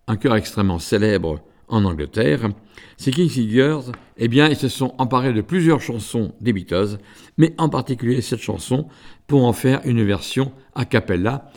un 0.07 0.16
chœur 0.16 0.34
extrêmement 0.34 0.78
célèbre 0.78 1.40
en 1.68 1.84
Angleterre. 1.84 2.49
Ces 2.97 3.11
King 3.11 3.28
Singers, 3.28 3.93
eh 4.16 4.28
bien, 4.28 4.49
ils 4.49 4.57
se 4.57 4.68
sont 4.68 4.95
emparés 4.99 5.34
de 5.34 5.43
plusieurs 5.43 5.82
chansons 5.82 6.32
des 6.40 6.55
Beatles, 6.55 6.99
mais 7.36 7.55
en 7.59 7.68
particulier 7.68 8.22
cette 8.22 8.40
chanson 8.40 8.88
pour 9.26 9.45
en 9.45 9.53
faire 9.53 9.82
une 9.84 10.05
version 10.05 10.53
a 10.74 10.86
cappella, 10.86 11.51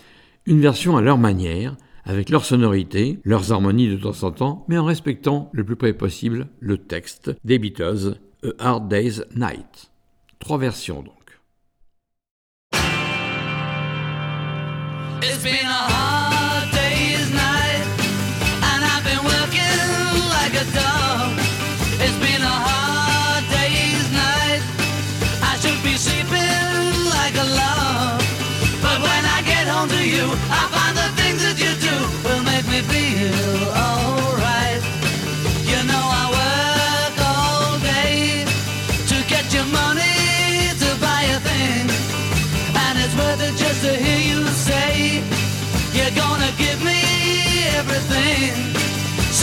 une 0.45 0.59
version 0.59 0.97
à 0.97 1.01
leur 1.01 1.17
manière, 1.17 1.77
avec 2.06 2.30
leur 2.30 2.45
sonorité, 2.45 3.20
leurs 3.24 3.51
harmonies 3.51 3.89
de 3.89 3.97
temps 3.97 4.24
en 4.24 4.32
temps, 4.32 4.66
mais 4.68 4.78
en 4.78 4.86
respectant 4.86 5.49
le 5.53 5.64
plus 5.64 5.76
près 5.76 5.93
possible 5.93 6.47
le 6.60 6.78
texte 6.78 7.32
des 7.43 7.60
Beatles, 7.60 8.18
A 8.43 8.70
Hard 8.70 8.88
Day's 8.88 9.24
Night. 9.36 9.91
Trois 10.39 10.58
versions 10.58 11.01
donc. 11.01 11.14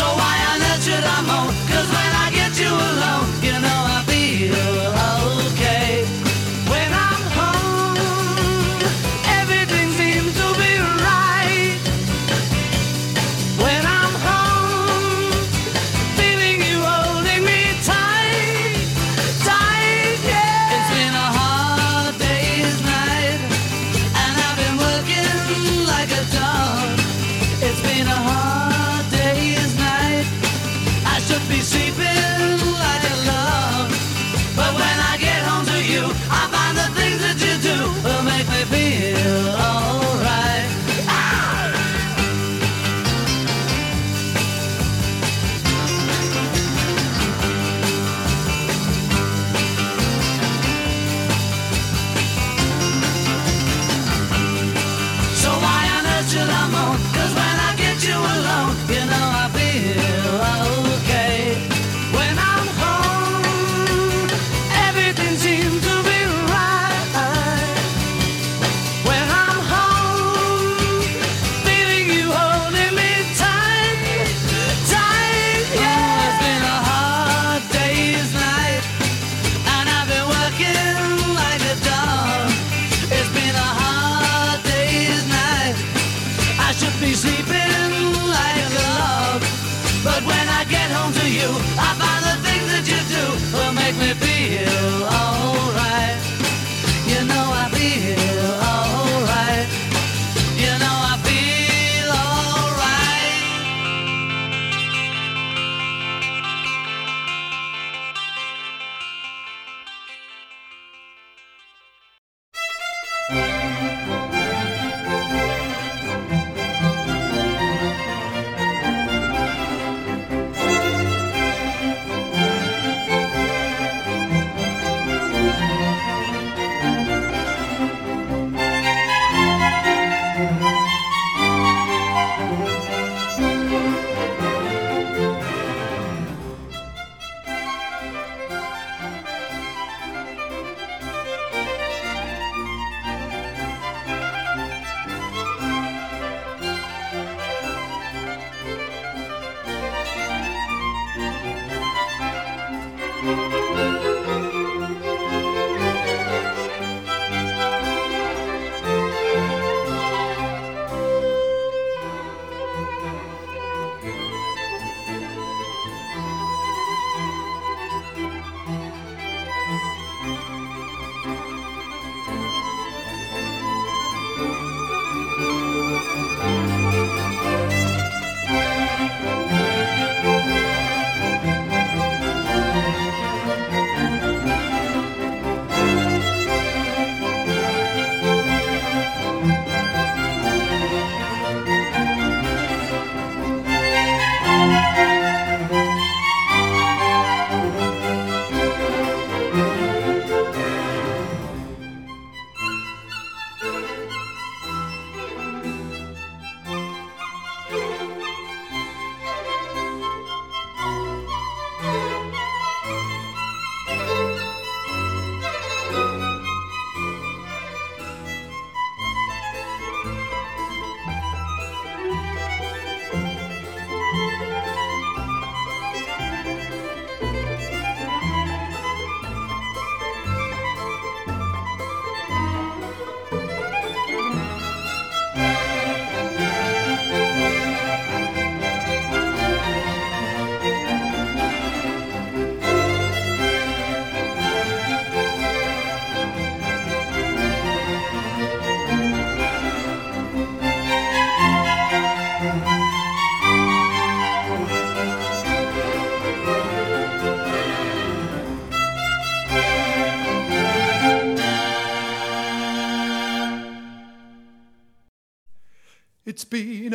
so 0.03 0.09
I 0.19 0.37
unnatured 0.55 1.05
I'm. 1.05 1.62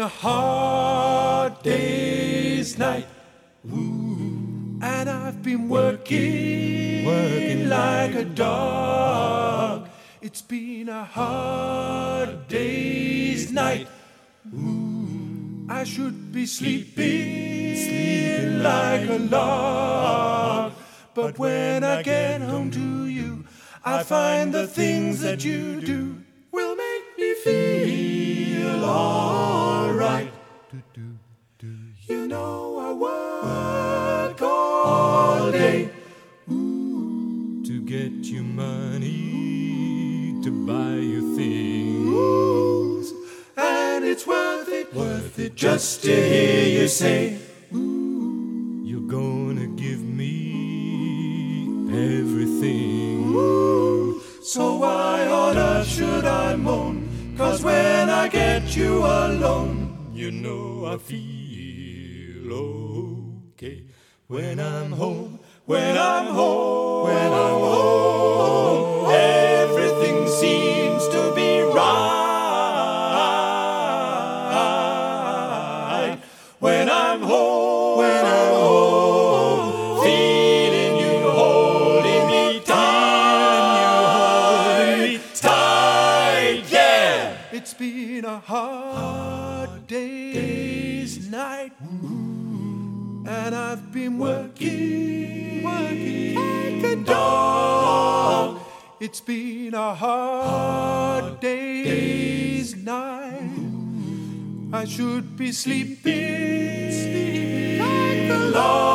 A 0.07 0.09
hard 0.09 1.53
day's 1.63 2.77
night. 2.77 3.07
And 3.69 5.09
I've 5.09 5.43
been 5.43 5.67
working, 5.67 7.03
working 7.05 7.67
like 7.67 8.13
a 8.15 8.23
dog. 8.23 9.89
It's 10.21 10.41
been 10.41 10.87
a 10.87 11.03
hard 11.03 12.47
day's 12.47 13.51
night. 13.51 13.87
I 15.79 15.83
should 15.83 16.31
be 16.31 16.45
sleeping, 16.45 17.75
sleeping 17.83 18.63
like 18.63 19.09
a 19.09 19.19
log. 19.35 20.71
But 21.15 21.37
when 21.37 21.83
I 21.83 22.01
get 22.01 22.39
home 22.39 22.71
to 22.71 23.07
you, 23.07 23.43
I 23.83 24.03
find 24.03 24.53
the 24.53 24.67
things 24.67 25.19
that 25.25 25.43
you 25.43 25.81
do 25.81 25.96
just 45.57 46.03
to 46.03 46.11
hear 46.13 46.81
you 46.81 46.87
say. 46.87 47.35
You're 47.71 49.09
gonna 49.09 49.65
give 49.75 50.03
me 50.03 51.65
everything. 51.89 53.33
So 54.43 54.77
why 54.77 55.27
on 55.27 55.57
earth 55.57 55.87
should 55.87 56.25
I 56.25 56.55
moan? 56.55 57.09
Cause 57.35 57.63
when 57.63 58.07
I 58.07 58.27
get 58.27 58.75
you 58.75 58.99
alone, 58.99 60.11
you 60.13 60.29
know 60.29 60.85
I 60.85 60.97
feel 60.99 62.53
okay. 62.53 63.83
When 64.27 64.59
I'm 64.59 64.91
home, 64.91 65.39
when 65.65 65.97
I'm 65.97 66.27
home, 66.35 66.66
should 104.87 105.35
be 105.35 105.51
sleeping, 105.51 106.91
sleeping 106.91 107.79
like 107.79 108.29
a 108.29 108.49
log. 108.51 108.86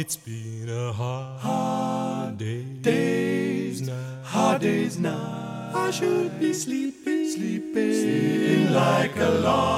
It's 0.00 0.16
been 0.16 0.68
a 0.68 0.92
hard, 0.92 1.40
hard 1.40 2.38
day, 2.38 2.62
day's 2.62 3.82
night, 3.82 4.22
hard 4.22 4.62
day's 4.62 4.96
night. 4.96 5.72
I 5.74 5.90
should 5.90 6.38
be 6.38 6.52
sleeping, 6.52 7.28
sleeping, 7.28 7.94
sleeping 7.94 8.72
like 8.72 9.16
a 9.16 9.28
log. 9.28 9.77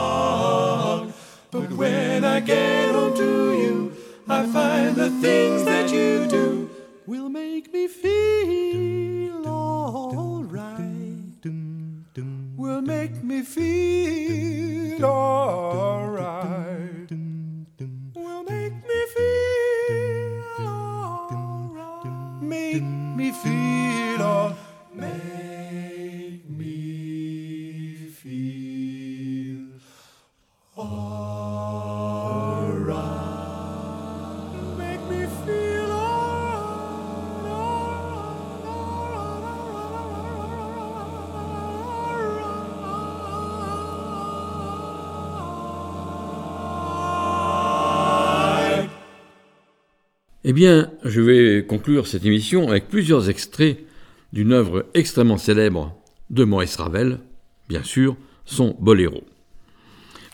Eh 50.50 50.52
bien, 50.52 50.90
je 51.04 51.20
vais 51.20 51.64
conclure 51.64 52.08
cette 52.08 52.24
émission 52.24 52.68
avec 52.70 52.88
plusieurs 52.88 53.30
extraits 53.30 53.86
d'une 54.32 54.50
œuvre 54.50 54.84
extrêmement 54.94 55.38
célèbre 55.38 55.94
de 56.28 56.42
Maurice 56.42 56.74
Ravel, 56.74 57.20
bien 57.68 57.84
sûr, 57.84 58.16
son 58.46 58.76
Boléro. 58.80 59.22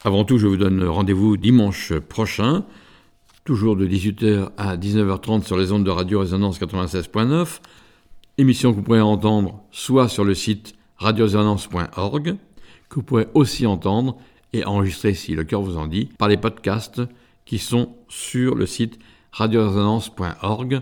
Avant 0.05 0.25
tout, 0.25 0.39
je 0.39 0.47
vous 0.47 0.57
donne 0.57 0.83
rendez-vous 0.85 1.37
dimanche 1.37 1.93
prochain, 1.99 2.65
toujours 3.45 3.77
de 3.77 3.87
18h 3.87 4.53
à 4.57 4.79
19h30 4.79 5.45
sur 5.45 5.59
les 5.59 5.71
ondes 5.71 5.85
de 5.85 5.91
Radio 5.91 6.21
Résonance 6.21 6.59
96.9, 6.59 7.61
émission 8.39 8.71
que 8.71 8.77
vous 8.77 8.83
pourrez 8.83 9.03
entendre 9.03 9.65
soit 9.71 10.09
sur 10.09 10.25
le 10.25 10.33
site 10.33 10.77
radioresonance.org, 10.97 12.37
que 12.89 12.95
vous 12.95 13.03
pourrez 13.03 13.27
aussi 13.35 13.67
entendre 13.67 14.17
et 14.55 14.65
enregistrer, 14.65 15.13
si 15.13 15.35
le 15.35 15.45
cœur 15.45 15.61
vous 15.61 15.77
en 15.77 15.87
dit, 15.87 16.09
par 16.17 16.29
les 16.29 16.39
podcasts 16.39 17.03
qui 17.45 17.59
sont 17.59 17.95
sur 18.09 18.55
le 18.55 18.65
site 18.65 18.99
radioresonance.org. 19.37 20.81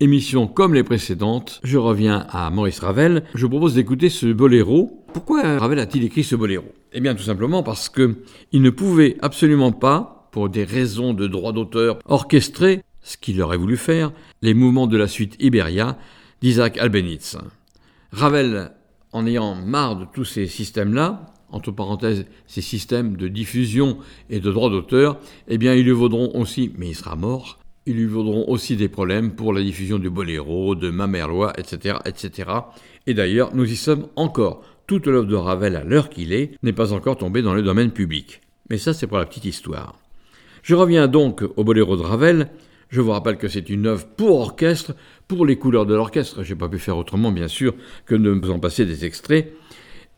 Émission 0.00 0.46
comme 0.46 0.74
les 0.74 0.82
précédentes, 0.82 1.60
je 1.64 1.78
reviens 1.78 2.26
à 2.28 2.50
Maurice 2.50 2.80
Ravel. 2.80 3.24
Je 3.34 3.46
propose 3.46 3.74
d'écouter 3.74 4.10
ce 4.10 4.26
boléro. 4.26 5.02
Pourquoi 5.14 5.58
Ravel 5.58 5.78
a-t-il 5.78 6.04
écrit 6.04 6.22
ce 6.22 6.36
boléro? 6.36 6.66
Eh 6.92 7.00
bien, 7.00 7.14
tout 7.14 7.22
simplement 7.22 7.62
parce 7.62 7.88
que 7.88 8.16
il 8.52 8.60
ne 8.60 8.68
pouvait 8.68 9.16
absolument 9.22 9.72
pas, 9.72 10.28
pour 10.30 10.50
des 10.50 10.64
raisons 10.64 11.14
de 11.14 11.26
droit 11.26 11.52
d'auteur, 11.52 11.98
orchestrer, 12.04 12.82
ce 13.00 13.16
qu'il 13.16 13.40
aurait 13.40 13.56
voulu 13.56 13.78
faire, 13.78 14.12
les 14.42 14.52
mouvements 14.52 14.86
de 14.86 14.98
la 14.98 15.08
suite 15.08 15.34
Iberia 15.40 15.96
d'Isaac 16.42 16.76
Albéniz. 16.76 17.38
Ravel, 18.12 18.72
en 19.12 19.26
ayant 19.26 19.54
marre 19.54 19.96
de 19.96 20.04
tous 20.04 20.26
ces 20.26 20.46
systèmes-là, 20.46 21.32
entre 21.48 21.70
parenthèses, 21.70 22.26
ces 22.46 22.60
systèmes 22.60 23.16
de 23.16 23.28
diffusion 23.28 23.96
et 24.28 24.40
de 24.40 24.52
droit 24.52 24.68
d'auteur, 24.68 25.18
eh 25.48 25.56
bien, 25.56 25.72
ils 25.72 25.84
lui 25.84 25.92
vaudront 25.92 26.32
aussi, 26.34 26.72
mais 26.76 26.90
il 26.90 26.94
sera 26.94 27.16
mort, 27.16 27.58
ils 27.86 27.96
lui 27.96 28.06
vaudront 28.06 28.44
aussi 28.48 28.76
des 28.76 28.88
problèmes 28.88 29.32
pour 29.32 29.52
la 29.52 29.62
diffusion 29.62 29.98
du 29.98 30.10
boléro, 30.10 30.74
de 30.74 30.90
Mamerlois, 30.90 31.52
etc., 31.56 31.98
etc. 32.04 32.50
Et 33.06 33.14
d'ailleurs, 33.14 33.54
nous 33.54 33.70
y 33.70 33.76
sommes 33.76 34.08
encore. 34.16 34.62
Toute 34.88 35.06
l'œuvre 35.06 35.26
de 35.26 35.36
Ravel, 35.36 35.76
à 35.76 35.84
l'heure 35.84 36.10
qu'il 36.10 36.32
est, 36.32 36.52
n'est 36.62 36.72
pas 36.72 36.92
encore 36.92 37.16
tombée 37.16 37.42
dans 37.42 37.54
le 37.54 37.62
domaine 37.62 37.92
public. 37.92 38.40
Mais 38.70 38.78
ça, 38.78 38.92
c'est 38.92 39.06
pour 39.06 39.18
la 39.18 39.26
petite 39.26 39.44
histoire. 39.44 39.98
Je 40.62 40.74
reviens 40.74 41.06
donc 41.06 41.44
au 41.56 41.64
boléro 41.64 41.96
de 41.96 42.02
Ravel. 42.02 42.50
Je 42.88 43.00
vous 43.00 43.12
rappelle 43.12 43.36
que 43.36 43.48
c'est 43.48 43.68
une 43.68 43.86
œuvre 43.86 44.06
pour 44.16 44.40
orchestre, 44.40 44.94
pour 45.28 45.46
les 45.46 45.56
couleurs 45.56 45.86
de 45.86 45.94
l'orchestre. 45.94 46.42
Je 46.42 46.52
n'ai 46.52 46.58
pas 46.58 46.68
pu 46.68 46.78
faire 46.78 46.96
autrement, 46.96 47.30
bien 47.30 47.48
sûr, 47.48 47.74
que 48.04 48.14
de 48.16 48.30
vous 48.30 48.50
en 48.50 48.58
passer 48.58 48.84
des 48.84 49.04
extraits. 49.04 49.52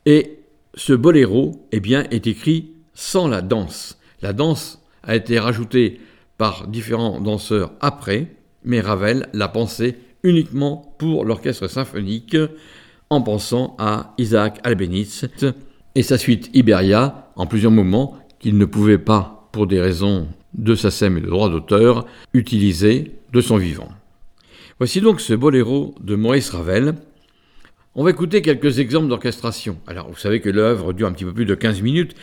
Et 0.07 0.39
ce 0.75 0.95
boléro, 0.95 1.67
eh 1.73 1.81
bien, 1.81 2.05
est 2.11 2.27
écrit 2.27 2.73
sans 2.95 3.29
la 3.29 3.43
danse. 3.43 3.99
La 4.23 4.33
danse 4.33 4.83
a 5.03 5.17
été 5.17 5.39
rajoutée 5.39 6.01
par 6.39 6.69
différents 6.69 7.21
danseurs 7.21 7.73
après, 7.81 8.29
mais 8.65 8.81
Ravel 8.81 9.29
l'a 9.35 9.49
pensé 9.49 9.97
uniquement 10.23 10.95
pour 10.99 11.25
l'orchestre 11.25 11.69
symphonique 11.69 12.37
en 13.11 13.23
pensant 13.23 13.77
à 13.79 14.15
Isaac 14.19 14.61
Albéniz 14.65 15.29
et 15.95 16.03
sa 16.03 16.19
suite 16.19 16.51
Iberia 16.55 17.31
en 17.37 17.47
plusieurs 17.47 17.73
moments 17.73 18.19
qu'il 18.39 18.57
ne 18.57 18.65
pouvait 18.65 18.99
pas, 18.99 19.49
pour 19.53 19.67
des 19.67 19.81
raisons 19.81 20.29
de 20.55 20.75
SACEM 20.75 21.19
et 21.19 21.21
de 21.21 21.27
droit 21.27 21.49
d'auteur, 21.49 22.07
utiliser 22.35 23.13
de 23.33 23.41
son 23.41 23.57
vivant. 23.57 23.89
Voici 24.79 25.01
donc 25.01 25.21
ce 25.21 25.35
boléro 25.35 25.95
de 26.01 26.15
Maurice 26.15 26.51
Ravel. 26.51 26.95
On 27.95 28.05
va 28.05 28.11
écouter 28.11 28.43
quelques 28.43 28.79
exemples 28.79 29.09
d'orchestration. 29.09 29.79
Alors, 29.89 30.09
vous 30.09 30.17
savez 30.17 30.41
que 30.41 30.49
l'œuvre 30.49 30.93
dure 30.93 31.09
un 31.09 31.13
petit 31.13 31.25
peu 31.25 31.33
plus 31.33 31.47
de 31.47 31.55
15 31.55 31.83
minutes. 31.83 32.15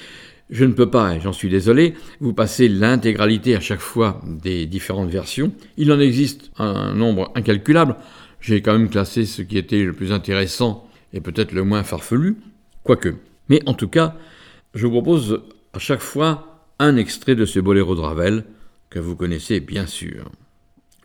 Je 0.49 0.63
ne 0.63 0.73
peux 0.73 0.89
pas, 0.89 1.15
et 1.15 1.21
j'en 1.21 1.33
suis 1.33 1.49
désolé, 1.49 1.95
vous 2.19 2.33
passer 2.33 2.69
l'intégralité 2.69 3.55
à 3.55 3.59
chaque 3.59 3.79
fois 3.79 4.21
des 4.25 4.67
différentes 4.67 5.09
versions. 5.09 5.51
Il 5.77 5.91
en 5.91 5.99
existe 5.99 6.51
un 6.57 6.93
nombre 6.93 7.31
incalculable. 7.33 7.95
J'ai 8.41 8.61
quand 8.61 8.73
même 8.73 8.89
classé 8.89 9.25
ce 9.25 9.41
qui 9.41 9.57
était 9.57 9.83
le 9.83 9.93
plus 9.93 10.11
intéressant 10.11 10.87
et 11.13 11.21
peut-être 11.21 11.51
le 11.51 11.63
moins 11.63 11.83
farfelu, 11.83 12.37
quoique. 12.83 13.15
Mais 13.49 13.61
en 13.65 13.73
tout 13.73 13.87
cas, 13.87 14.15
je 14.75 14.85
vous 14.85 14.91
propose 14.91 15.41
à 15.73 15.79
chaque 15.79 16.01
fois 16.01 16.61
un 16.77 16.95
extrait 16.95 17.35
de 17.35 17.45
ce 17.45 17.59
boléro 17.59 17.95
de 17.95 18.01
Ravel, 18.01 18.43
que 18.91 18.99
vous 18.99 19.15
connaissez 19.15 19.59
bien 19.59 19.87
sûr. 19.87 20.29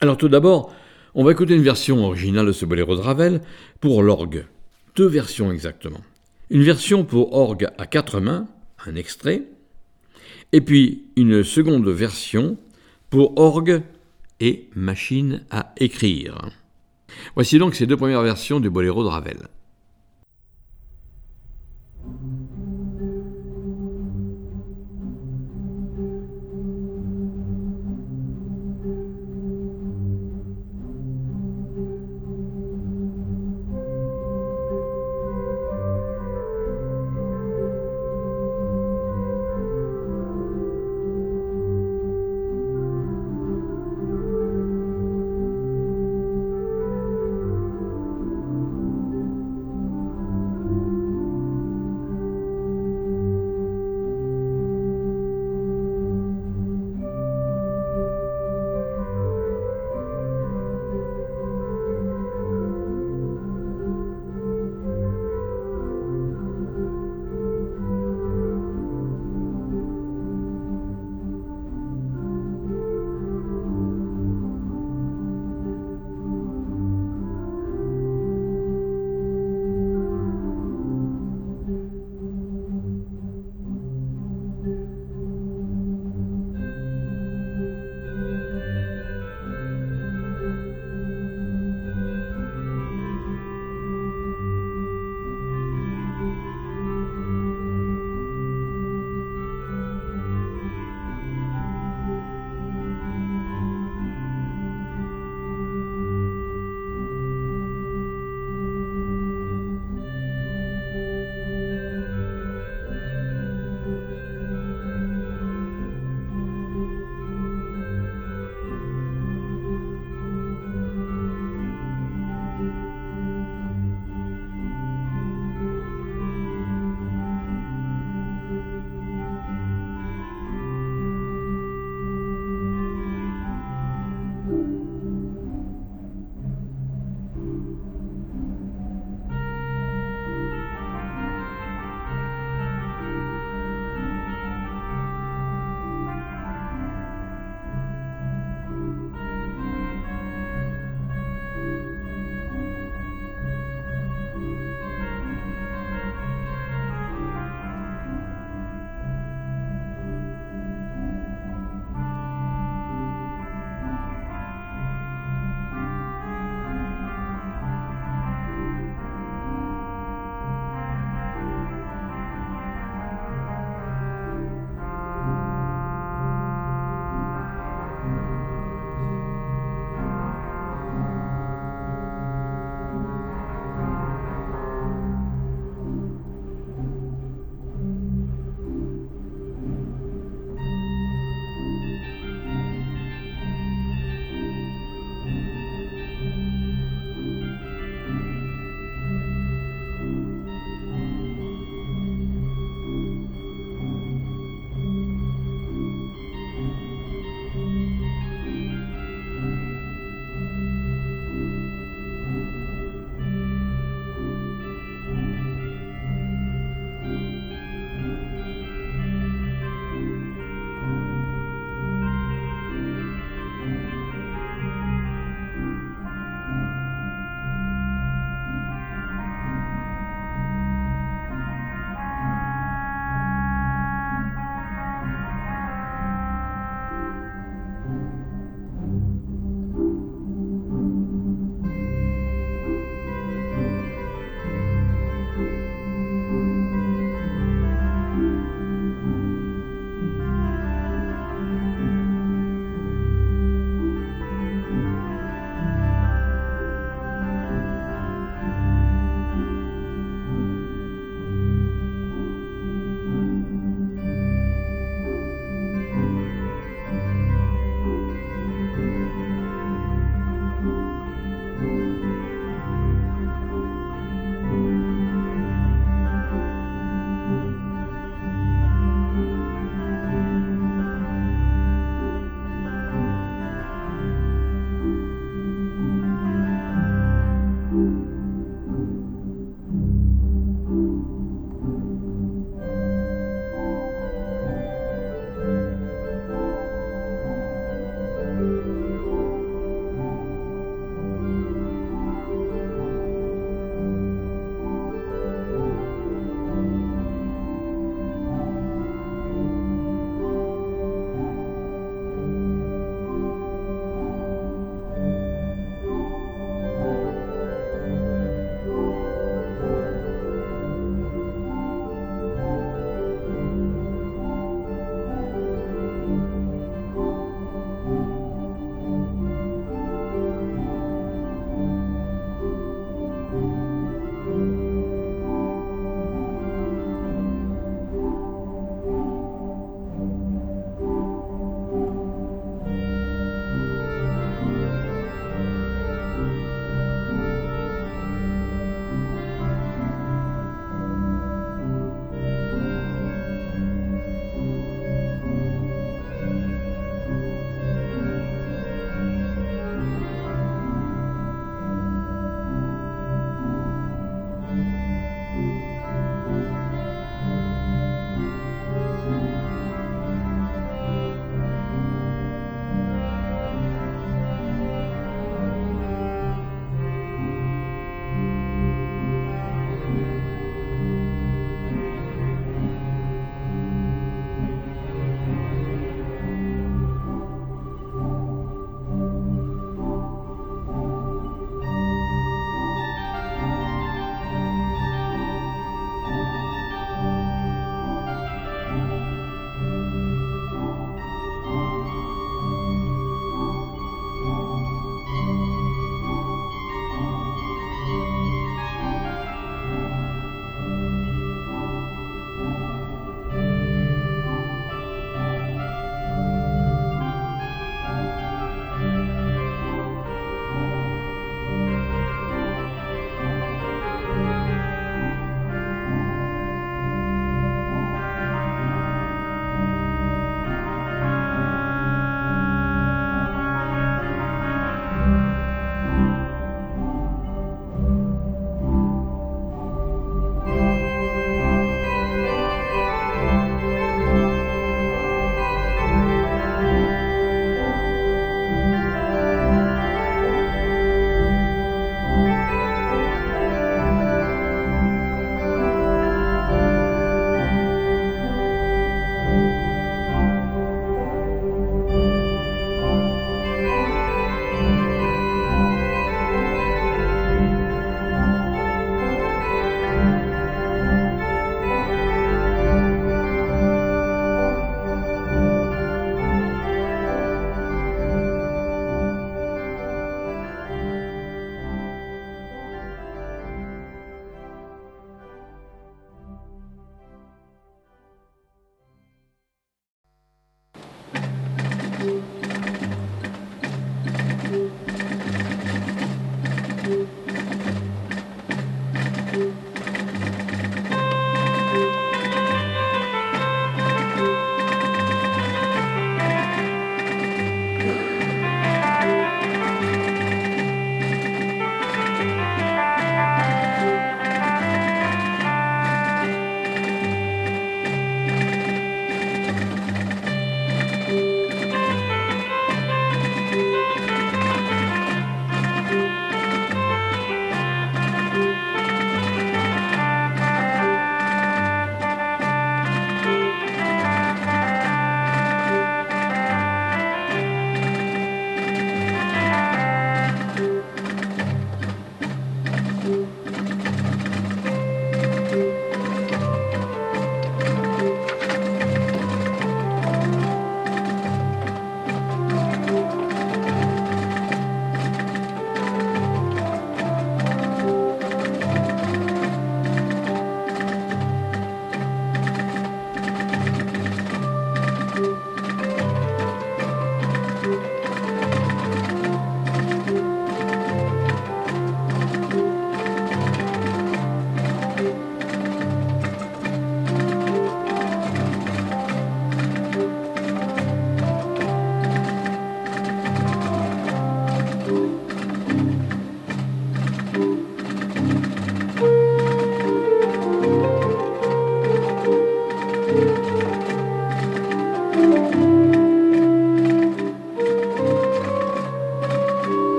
Alors 0.00 0.16
tout 0.16 0.28
d'abord, 0.28 0.74
on 1.14 1.22
va 1.22 1.32
écouter 1.32 1.54
une 1.54 1.62
version 1.62 2.04
originale 2.04 2.46
de 2.46 2.52
ce 2.52 2.64
boléro 2.64 2.96
de 2.96 3.00
Ravel 3.00 3.40
pour 3.80 4.02
l'orgue. 4.02 4.46
Deux 4.96 5.06
versions 5.06 5.52
exactement. 5.52 6.00
Une 6.50 6.62
version 6.62 7.04
pour 7.04 7.34
orgue 7.34 7.68
à 7.78 7.86
quatre 7.86 8.20
mains, 8.20 8.48
un 8.86 8.94
extrait, 8.94 9.44
et 10.52 10.60
puis 10.60 11.04
une 11.16 11.44
seconde 11.44 11.88
version 11.88 12.56
pour 13.10 13.38
orgue 13.38 13.82
et 14.40 14.68
machine 14.74 15.44
à 15.50 15.72
écrire. 15.78 16.50
Voici 17.34 17.58
donc 17.58 17.74
ces 17.74 17.86
deux 17.86 17.96
premières 17.96 18.22
versions 18.22 18.60
du 18.60 18.70
boléro 18.70 19.02
de 19.02 19.08
Ravel. 19.08 19.48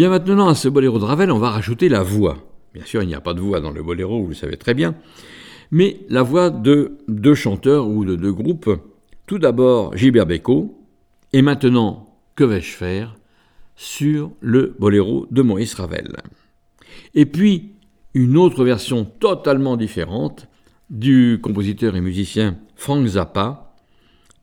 Bien 0.00 0.08
maintenant, 0.08 0.48
à 0.48 0.54
ce 0.54 0.66
boléro 0.66 0.98
de 0.98 1.04
Ravel, 1.04 1.30
on 1.30 1.38
va 1.38 1.50
rajouter 1.50 1.90
la 1.90 2.02
voix. 2.02 2.38
Bien 2.72 2.86
sûr, 2.86 3.02
il 3.02 3.06
n'y 3.06 3.14
a 3.14 3.20
pas 3.20 3.34
de 3.34 3.40
voix 3.40 3.60
dans 3.60 3.70
le 3.70 3.82
boléro, 3.82 4.22
vous 4.22 4.28
le 4.28 4.34
savez 4.34 4.56
très 4.56 4.72
bien, 4.72 4.94
mais 5.70 6.00
la 6.08 6.22
voix 6.22 6.48
de 6.48 6.96
deux 7.06 7.34
chanteurs 7.34 7.86
ou 7.86 8.06
de 8.06 8.16
deux 8.16 8.32
groupes. 8.32 8.70
Tout 9.26 9.38
d'abord 9.38 9.94
Gilbert 9.94 10.24
Bécaud, 10.24 10.74
et 11.34 11.42
maintenant, 11.42 12.16
que 12.34 12.44
vais-je 12.44 12.70
faire 12.70 13.14
sur 13.76 14.30
le 14.40 14.74
boléro 14.78 15.26
de 15.30 15.42
Maurice 15.42 15.74
Ravel? 15.74 16.16
Et 17.12 17.26
puis, 17.26 17.72
une 18.14 18.38
autre 18.38 18.64
version 18.64 19.04
totalement 19.04 19.76
différente 19.76 20.48
du 20.88 21.40
compositeur 21.42 21.94
et 21.94 22.00
musicien 22.00 22.56
Frank 22.74 23.06
Zappa, 23.06 23.74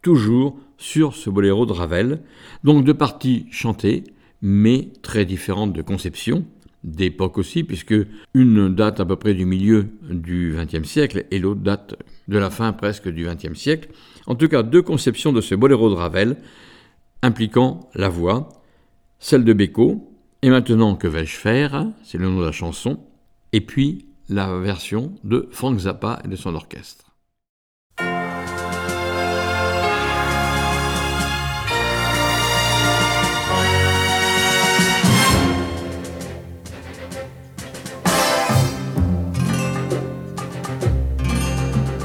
toujours 0.04 0.60
sur 0.78 1.16
ce 1.16 1.32
boléro 1.32 1.66
de 1.66 1.74
Ravel, 1.74 2.22
donc 2.64 2.84
deux 2.84 2.94
parties 2.94 3.48
chantées, 3.50 4.04
mais 4.42 4.90
très 5.02 5.26
différentes 5.26 5.74
de 5.74 5.82
conception, 5.82 6.46
d'époque 6.84 7.38
aussi, 7.38 7.64
puisque 7.64 7.96
une 8.34 8.74
date 8.74 9.00
à 9.00 9.06
peu 9.06 9.16
près 9.16 9.34
du 9.34 9.46
milieu 9.46 9.88
du 10.10 10.56
XXe 10.56 10.88
siècle 10.88 11.26
et 11.32 11.40
l'autre 11.40 11.62
date 11.62 11.96
de 12.28 12.38
la 12.38 12.50
fin 12.50 12.72
presque 12.74 13.10
du 13.10 13.26
XXe 13.26 13.58
siècle. 13.58 13.90
En 14.26 14.36
tout 14.36 14.48
cas, 14.48 14.64
deux 14.64 14.82
conceptions 14.82 15.34
de 15.34 15.42
ce 15.42 15.56
boléro 15.56 15.90
de 15.90 15.96
Ravel 15.96 16.38
impliquant 17.22 17.90
la 17.96 18.10
voix, 18.10 18.50
celle 19.20 19.44
de 19.44 19.54
Beko, 19.54 20.14
et 20.42 20.50
maintenant 20.50 20.96
que 20.96 21.08
vais-je 21.08 21.36
faire 21.36 21.88
C'est 22.04 22.18
le 22.18 22.30
nom 22.30 22.40
de 22.40 22.46
la 22.46 22.52
chanson, 22.52 23.00
et 23.54 23.62
puis 23.62 24.06
la 24.30 24.58
version 24.60 25.14
de 25.24 25.48
Frank 25.52 25.80
Zappa 25.80 26.22
et 26.24 26.28
de 26.28 26.36
son 26.36 26.54
orchestre. 26.56 27.07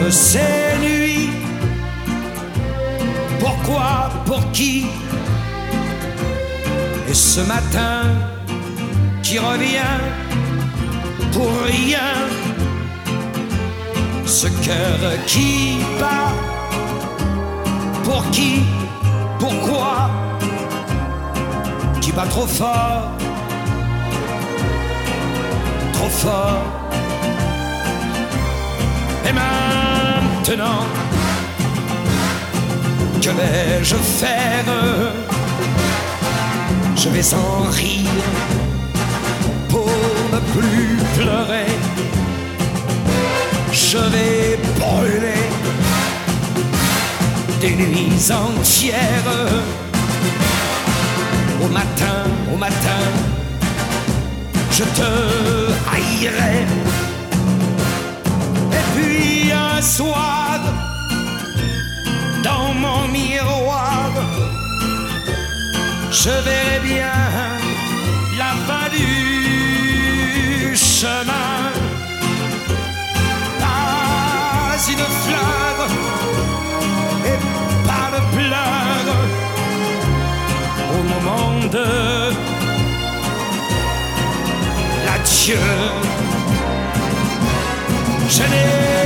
toutes 0.00 0.12
ces 0.12 0.78
nuits. 0.80 1.30
Pourquoi, 3.38 4.10
pour 4.24 4.50
qui? 4.52 4.86
Et 7.08 7.14
ce 7.14 7.40
matin 7.40 8.02
qui 9.22 9.38
revient 9.38 9.98
pour 11.32 11.50
rien. 11.66 12.12
Ce 14.24 14.46
cœur 14.46 14.98
qui 15.26 15.78
bat, 15.98 16.32
pour 18.04 18.22
qui, 18.30 18.62
pourquoi, 19.38 20.10
qui 22.00 22.12
bat 22.12 22.26
trop 22.26 22.46
fort, 22.46 23.10
trop 25.92 26.08
fort. 26.08 26.79
Et 29.28 29.32
maintenant, 29.32 30.86
que 33.22 33.30
vais-je 33.30 33.96
faire? 33.96 34.64
Je 36.96 37.08
vais 37.08 37.34
en 37.34 37.70
rire 37.70 38.26
pour 39.68 39.90
ne 40.32 40.40
plus 40.54 40.98
pleurer. 41.16 41.72
Je 43.72 43.98
vais 43.98 44.58
brûler 44.78 45.48
des 47.60 47.74
nuits 47.76 48.32
entières. 48.32 49.34
Au 51.62 51.68
matin, 51.68 52.24
au 52.52 52.56
matin, 52.56 53.02
je 54.72 54.84
te 54.84 55.10
haïrai 55.92 56.64
puis 58.94 59.52
un 59.52 59.82
soir, 59.82 60.60
dans 62.42 62.74
mon 62.74 63.08
miroir, 63.08 64.10
je 66.10 66.30
verrai 66.46 66.80
bien 66.82 67.18
la 68.38 68.52
fin 68.66 68.88
du 68.96 70.76
chemin. 70.76 71.72
Pas 73.60 74.78
une 74.94 75.06
fleur 75.22 75.74
et 77.30 77.38
pas 77.88 78.08
de 78.14 78.20
pleurs 78.36 79.16
au 80.94 81.02
moment 81.12 81.68
de 81.76 81.88
l'adieu 85.06 85.99
je 88.48 88.99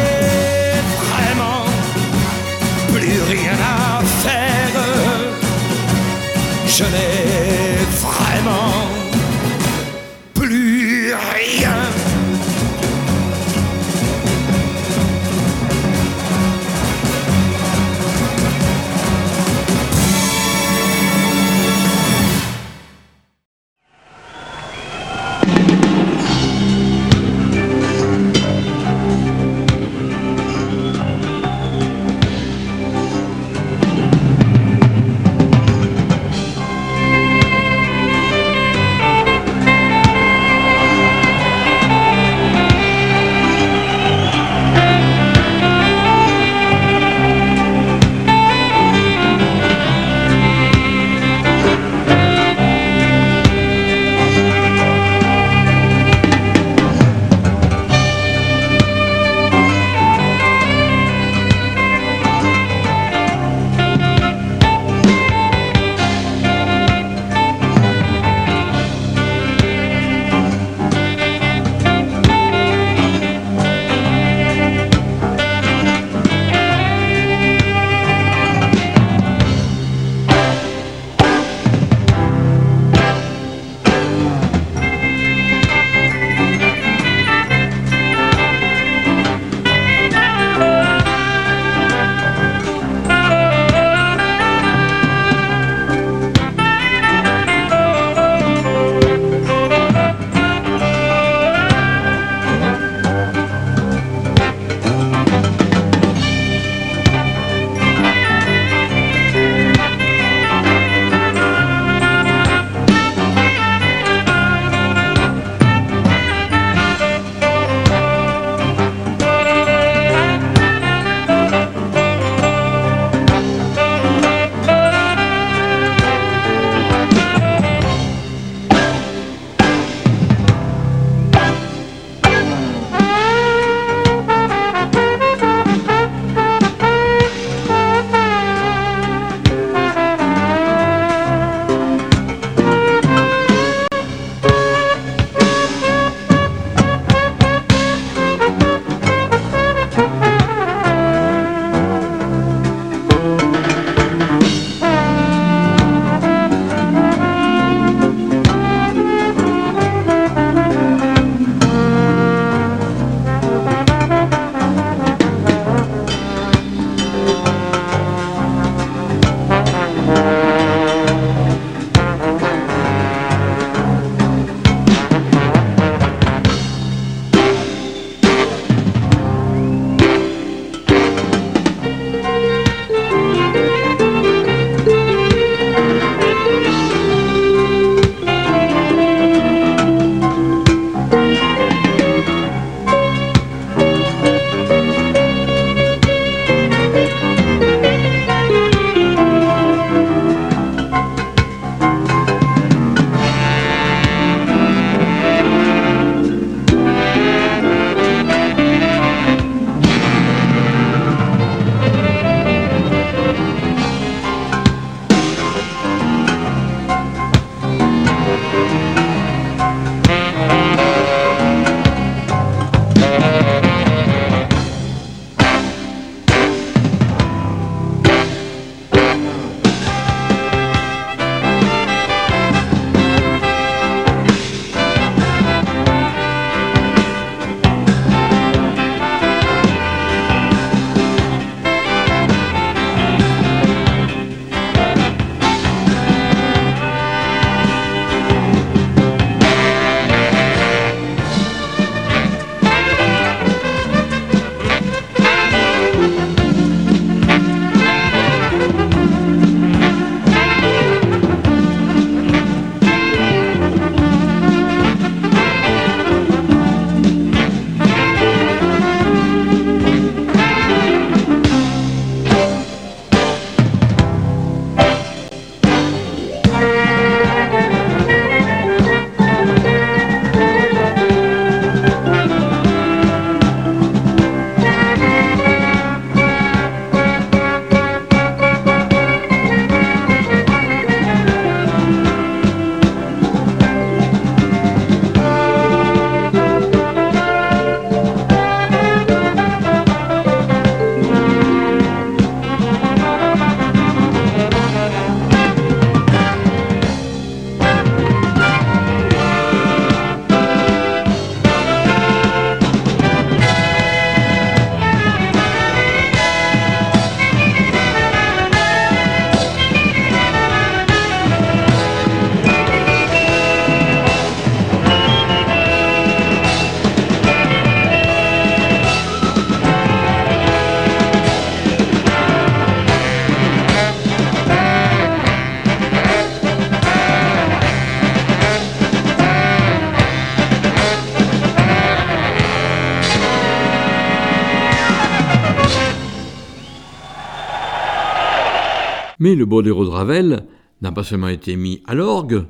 Mais 349.25 349.35
le 349.35 349.47
boléro 349.47 349.87
de 349.87 349.89
Ravel 349.89 350.45
n'a 350.83 350.93
pas 350.93 351.03
seulement 351.03 351.29
été 351.29 351.57
mis 351.57 351.83
à 351.87 351.95
l'orgue, 351.95 352.45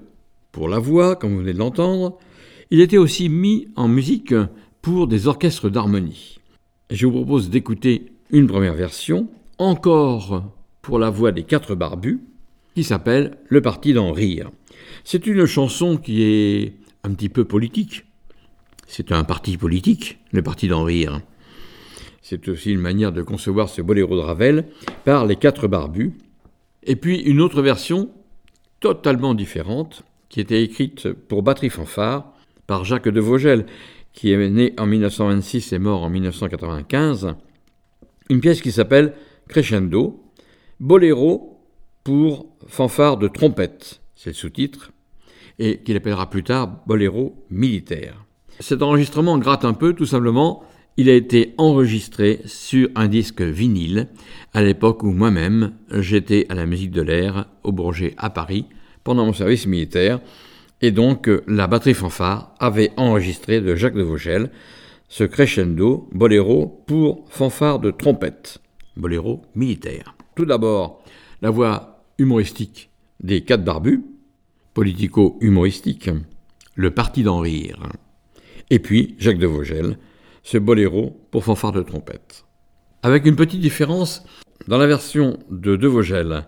pour 0.50 0.68
la 0.68 0.80
voix, 0.80 1.14
comme 1.14 1.30
vous 1.30 1.38
venez 1.38 1.52
de 1.52 1.58
l'entendre, 1.60 2.18
il 2.72 2.80
était 2.80 2.98
aussi 2.98 3.28
mis 3.28 3.68
en 3.76 3.86
musique 3.86 4.34
pour 4.82 5.06
des 5.06 5.28
orchestres 5.28 5.70
d'harmonie. 5.70 6.40
Je 6.90 7.06
vous 7.06 7.12
propose 7.12 7.48
d'écouter 7.48 8.06
une 8.30 8.48
première 8.48 8.74
version, 8.74 9.28
encore 9.58 10.50
pour 10.82 10.98
la 10.98 11.10
voix 11.10 11.30
des 11.30 11.44
quatre 11.44 11.76
barbus, 11.76 12.24
qui 12.74 12.82
s'appelle 12.82 13.38
Le 13.46 13.60
Parti 13.62 13.92
d'en 13.92 14.10
rire. 14.10 14.50
C'est 15.04 15.28
une 15.28 15.46
chanson 15.46 15.96
qui 15.96 16.24
est 16.24 16.72
un 17.04 17.14
petit 17.14 17.28
peu 17.28 17.44
politique. 17.44 18.04
C'est 18.88 19.12
un 19.12 19.22
parti 19.22 19.56
politique, 19.56 20.18
le 20.32 20.42
Parti 20.42 20.66
d'en 20.66 20.82
rire. 20.82 21.20
C'est 22.20 22.48
aussi 22.48 22.72
une 22.72 22.80
manière 22.80 23.12
de 23.12 23.22
concevoir 23.22 23.68
ce 23.68 23.80
boléro 23.80 24.16
de 24.16 24.22
Ravel 24.22 24.66
par 25.04 25.24
les 25.24 25.36
quatre 25.36 25.68
barbus. 25.68 26.14
Et 26.84 26.96
puis 26.96 27.20
une 27.20 27.40
autre 27.40 27.62
version 27.62 28.10
totalement 28.80 29.34
différente, 29.34 30.02
qui 30.28 30.40
était 30.40 30.62
écrite 30.62 31.12
pour 31.12 31.42
batterie 31.42 31.70
fanfare 31.70 32.32
par 32.66 32.84
Jacques 32.84 33.08
de 33.08 33.20
Vogel, 33.20 33.66
qui 34.12 34.32
est 34.32 34.50
né 34.50 34.74
en 34.78 34.86
1926 34.86 35.72
et 35.72 35.78
mort 35.78 36.02
en 36.02 36.10
1995. 36.10 37.34
Une 38.30 38.40
pièce 38.40 38.60
qui 38.60 38.72
s'appelle 38.72 39.14
Crescendo, 39.48 40.22
Boléro 40.80 41.60
pour 42.04 42.46
fanfare 42.66 43.16
de 43.16 43.28
trompette, 43.28 44.02
c'est 44.14 44.30
le 44.30 44.34
sous-titre, 44.34 44.92
et 45.58 45.82
qu'il 45.82 45.96
appellera 45.96 46.28
plus 46.28 46.44
tard 46.44 46.82
Boléro 46.86 47.44
militaire. 47.50 48.24
Cet 48.60 48.82
enregistrement 48.82 49.38
gratte 49.38 49.64
un 49.64 49.74
peu, 49.74 49.94
tout 49.94 50.06
simplement, 50.06 50.62
il 50.96 51.08
a 51.08 51.14
été 51.14 51.54
enregistré 51.58 52.40
sur 52.46 52.88
un 52.94 53.08
disque 53.08 53.42
vinyle 53.42 54.08
à 54.52 54.62
l'époque 54.62 55.02
où 55.02 55.10
moi-même 55.10 55.72
j'étais 55.90 56.46
à 56.48 56.54
la 56.54 56.66
musique 56.66 56.92
de 56.92 57.02
l'air 57.02 57.46
au 57.64 57.72
Bourget 57.72 58.14
à 58.16 58.30
Paris 58.30 58.66
pendant 59.02 59.26
mon 59.26 59.32
service 59.32 59.66
militaire. 59.66 60.20
Et 60.80 60.92
donc 60.92 61.28
la 61.46 61.66
batterie 61.66 61.94
fanfare 61.94 62.54
avait 62.60 62.92
enregistré 62.96 63.60
de 63.60 63.74
Jacques 63.74 63.94
de 63.94 64.02
Vauchel 64.02 64.50
ce 65.08 65.24
crescendo 65.24 66.08
boléro 66.12 66.82
pour 66.86 67.24
fanfare 67.28 67.78
de 67.78 67.90
trompette, 67.90 68.58
boléro 68.96 69.42
militaire. 69.54 70.16
Tout 70.34 70.44
d'abord, 70.44 71.02
la 71.42 71.50
voix 71.50 72.04
humoristique 72.18 72.90
des 73.20 73.42
quatre 73.42 73.64
barbus, 73.64 74.04
politico-humoristique, 74.74 76.10
le 76.74 76.90
parti 76.90 77.22
d'en 77.22 77.38
rire, 77.38 77.78
et 78.70 78.80
puis 78.80 79.14
Jacques 79.18 79.38
de 79.38 79.46
Vogel, 79.46 79.98
ce 80.44 80.58
boléro 80.58 81.26
pour 81.30 81.42
fanfare 81.42 81.72
de 81.72 81.82
trompette. 81.82 82.44
Avec 83.02 83.26
une 83.26 83.34
petite 83.34 83.60
différence, 83.60 84.24
dans 84.68 84.78
la 84.78 84.86
version 84.86 85.38
de 85.50 85.74
De 85.74 85.88
Vogel 85.88 86.46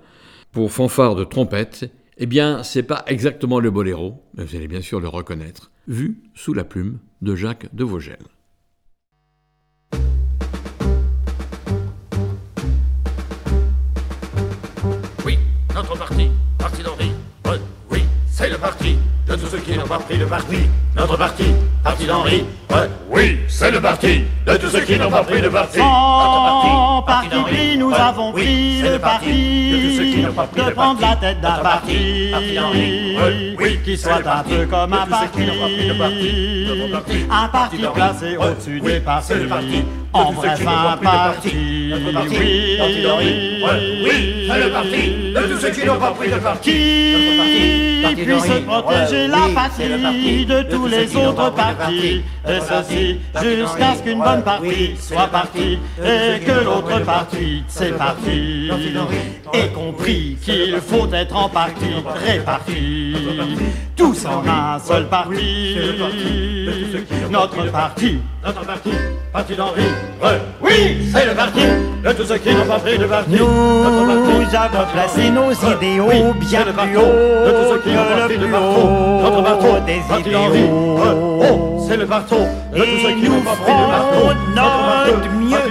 pour 0.53 0.71
fanfare 0.71 1.17
de 1.17 1.25
trompette, 1.25 1.91
eh 2.19 2.27
bien, 2.27 2.63
c'est 2.63 2.83
pas 2.83 3.05
exactement 3.09 3.59
le 3.59 3.71
boléro, 3.71 4.23
mais 4.35 4.45
vous 4.45 4.55
allez 4.55 4.69
bien 4.69 4.81
sûr 4.83 5.01
le 5.01 5.09
reconnaître, 5.09 5.71
vu 5.89 6.23
sous 6.35 6.55
la 6.55 6.65
plume 6.65 6.99
de 7.23 7.35
Jacques 7.35 7.75
de 7.75 7.85
Vogel. 7.85 8.19
Oui, 15.25 15.39
notre 15.75 15.99
parti, 15.99 16.31
parti 16.59 16.83
d'Henri. 16.83 17.13
oui, 17.91 18.01
c'est 18.29 18.51
le 18.51 18.59
parti 18.59 18.96
de 19.37 19.43
tous 19.43 19.51
ceux 19.51 19.59
qui 19.59 19.77
n'ont 19.77 19.87
pas 19.87 19.99
pris 19.99 20.17
le 20.17 20.27
parti. 20.27 20.57
Notre 20.97 21.19
parti, 21.19 21.45
parti 21.85 22.07
d'Henri. 22.07 22.45
oui, 23.11 23.39
c'est 23.49 23.71
le 23.71 23.81
parti 23.81 24.25
de 24.47 24.57
tous 24.57 24.71
ceux 24.71 24.81
qui 24.81 24.99
n'ont 24.99 25.11
pas 25.11 25.23
pris 25.23 25.41
le 25.41 25.51
parti. 25.51 25.79
Sans 25.79 27.03
parti 27.07 27.37
pris, 27.43 27.79
nous 27.79 27.93
avons 27.93 28.33
pris 28.33 28.83
le 28.83 28.99
parti 28.99 30.23
de 30.57 30.71
prendre 30.71 31.01
la 31.01 31.17
tête 31.17 31.41
d'un 31.41 31.59
parti, 31.59 32.33
oui, 33.59 33.79
qui 33.85 33.97
soit 33.97 34.27
un 34.27 34.43
peu 34.43 34.67
comme 34.67 34.93
un 34.93 35.07
parti, 35.07 35.43
un 37.31 37.49
parti 37.49 37.77
placé 37.95 38.37
au-dessus 38.37 38.81
des 38.81 39.01
partis, 39.01 39.35
en 40.13 40.33
bref 40.33 40.61
un 40.67 40.97
parti, 40.97 41.93
oui, 42.31 42.79
oui, 44.05 44.49
c'est 44.49 44.65
le 44.65 44.71
parti 44.71 45.33
de 45.35 45.53
tous 45.53 45.61
ceux 45.61 45.71
qui 45.71 45.87
n'ont 45.87 45.99
pas 45.99 46.13
pris 46.13 46.31
de 46.31 46.37
parti, 46.37 46.73
qui 48.17 48.23
puisse 48.23 48.61
protéger 48.67 49.26
la 49.27 49.49
patrie 49.55 50.47
de 50.47 50.63
tous 50.63 50.87
les 50.87 51.17
autres 51.17 51.51
partis, 51.55 52.23
et 52.49 52.61
ceci 52.61 53.21
jusqu'à 53.43 53.95
ce 53.95 54.03
qu'une 54.03 54.23
bonne 54.23 54.43
partie 54.43 54.97
soit 54.99 55.27
partie, 55.29 55.79
et 56.03 56.41
que 56.41 56.65
l'autre 56.65 57.05
partie, 57.05 57.63
c'est 57.69 57.97
parti, 57.97 58.71
ait 59.53 59.69
compris 59.69 60.37
qu'il 60.43 60.79
faut 60.87 61.09
être 61.13 61.37
en 61.37 61.49
partie 61.49 61.95
répartis, 62.27 63.15
tous 63.97 64.27
en 64.27 64.43
un 64.47 64.79
seul 64.79 65.07
parti, 65.09 65.77
notre 67.31 67.71
parti, 67.71 68.19
notre 68.47 68.65
parti, 68.65 68.91
parti 69.33 69.57
d'Henri, 69.57 69.83
oui, 70.61 71.09
c'est 71.13 71.27
le 71.27 71.35
parti 71.35 71.63
de 72.05 72.13
tous 72.13 72.25
ceux 72.27 72.39
qui 72.39 72.55
n'ont 72.55 72.65
pas 72.65 72.79
pris 72.79 72.97
de 72.97 73.05
parti, 73.05 73.33
nous 73.33 74.55
avons 74.55 74.87
placé 74.93 75.31
nos 75.31 75.51
idéaux 75.51 76.33
bien 76.39 76.63
plus 76.63 76.97
haut 76.97 77.01
que 77.03 77.89
le 77.89 78.27
plus 78.29 78.45
haut 78.45 79.21
notre 79.21 79.43
bateau, 79.43 79.81
des 79.85 80.01
idéaux. 80.21 80.53
c'est 81.89 81.97
le 81.97 82.07
bateau 82.07 82.37
de 82.73 82.79
tous 82.79 82.99
ceux 83.03 83.15
qui 83.15 83.29
n'ont 83.29 83.41
pas 83.41 83.57
pris 83.57 83.73
de 83.73 83.87
parti, 83.91 84.19
notre 84.55 85.29
mieux, 85.35 85.66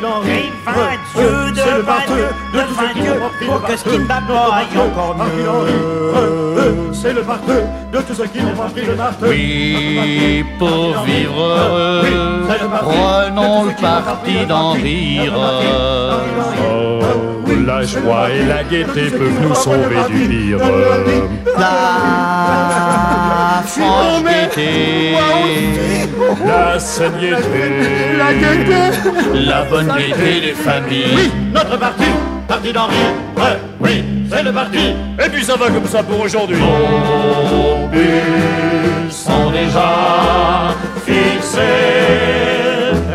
Dieu, 1.15 1.64
devant 1.77 1.93
Dieu, 2.07 2.27
devant 2.53 2.93
Dieu, 2.93 3.14
pour 3.47 3.61
que 3.64 3.77
ce 3.77 3.84
qui 3.84 3.97
ne 3.99 4.06
va 4.06 4.22
pas 4.22 4.56
aille 4.56 4.77
encore 4.77 5.15
mieux. 5.15 6.93
C'est 6.93 7.14
le 7.14 7.22
parti 7.22 7.52
de 7.91 8.02
tous 8.02 8.14
ceux 8.14 8.27
qui 8.27 8.41
n'ont 8.41 8.56
pas 8.56 8.69
pris 8.69 8.85
le 8.85 8.95
parti. 8.95 9.23
Oui, 9.26 10.45
pour 10.57 11.03
vivre 11.03 11.41
heureux, 11.41 12.03
prenons 12.81 13.65
le 13.65 13.81
parti 13.81 14.45
d'en 14.45 14.72
rire. 14.72 15.34
La 17.47 17.84
joie 17.84 18.30
et 18.31 18.43
la 18.45 18.63
gaieté 18.63 19.09
peuvent 19.11 19.39
nous 19.41 19.55
sauver 19.55 19.97
du 20.07 20.27
pire. 20.27 20.57
La 21.57 23.63
franche 23.65 24.23
gaieté, 24.23 25.15
La 26.45 26.80
saignité, 26.80 27.72
la 28.17 28.31
la 29.34 29.63
bonne 29.65 29.88
gaieté 29.97 30.41
des 30.41 30.53
familles. 30.53 31.31
Notre 31.53 31.77
parti, 31.77 32.05
parti 32.47 32.73
d'Henri, 32.73 32.95
ouais, 33.38 33.57
oui, 33.80 34.03
c'est 34.30 34.43
le 34.43 34.51
parti. 34.51 34.93
Et 35.23 35.30
puis 35.30 35.43
ça 35.43 35.55
va 35.55 35.69
comme 35.69 35.85
ça 35.88 36.03
pour 36.03 36.19
aujourd'hui. 36.22 36.57
Nos 36.57 37.88
buts 37.88 39.11
sont 39.11 39.51
déjà 39.51 40.73
fixés. 41.05 42.35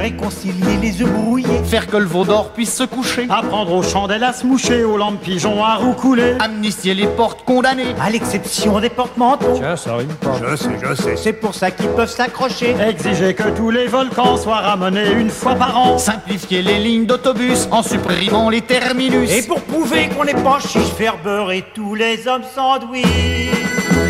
Réconcilier 0.01 0.77
les 0.81 1.02
œufs 1.02 1.09
brouillés, 1.12 1.62
Faire 1.64 1.86
que 1.86 1.98
le 1.98 2.06
veau 2.06 2.24
d'or 2.24 2.51
puisse 2.55 2.74
se 2.74 2.85
coucher. 2.85 3.27
apprendre 3.28 3.72
aux 3.74 3.82
chandelles 3.82 4.24
à 4.24 4.32
se 4.32 4.47
moucher, 4.47 4.82
aux 4.82 4.97
lampes 4.97 5.20
pigeons 5.20 5.62
à 5.62 5.74
roucouler, 5.77 6.36
Amnistier 6.40 6.94
les 6.94 7.06
portes 7.06 7.44
condamnées. 7.44 7.94
à 8.01 8.09
l'exception 8.09 8.81
des 8.81 8.89
porte-manteaux. 8.89 9.55
Tiens, 9.56 9.77
ça 9.77 9.97
rime 9.97 10.09
pas. 10.14 10.32
Je 10.51 10.56
sais, 10.56 10.70
je 10.82 10.94
sais. 10.94 11.16
C'est 11.16 11.35
pour 11.35 11.55
ça 11.55 11.70
qu'ils 11.70 11.89
peuvent 11.89 12.09
s'accrocher. 12.10 12.74
Exiger 12.81 13.35
que 13.35 13.51
tous 13.51 13.70
les 13.70 13.86
volcans 13.89 14.39
soient 14.39 14.60
ramenés 14.60 15.10
une 15.12 15.28
fois 15.31 15.55
par 15.55 15.77
an. 15.77 15.98
Simplifier 15.98 16.62
les 16.62 16.78
lignes 16.78 17.05
d'autobus 17.05 17.68
en 17.70 17.82
supprimant 17.82 18.48
les 18.48 18.62
terminus. 18.62 19.31
Et 19.31 19.43
pour 19.47 19.60
prouver 19.60 20.09
qu'on 20.09 20.24
n'est 20.24 20.32
pas 20.32 20.59
chiche, 20.60 20.89
faire 20.97 21.18
beurrer 21.22 21.62
tous 21.74 21.94
les 21.94 22.27
hommes 22.27 22.44
sandwich. 22.55 23.05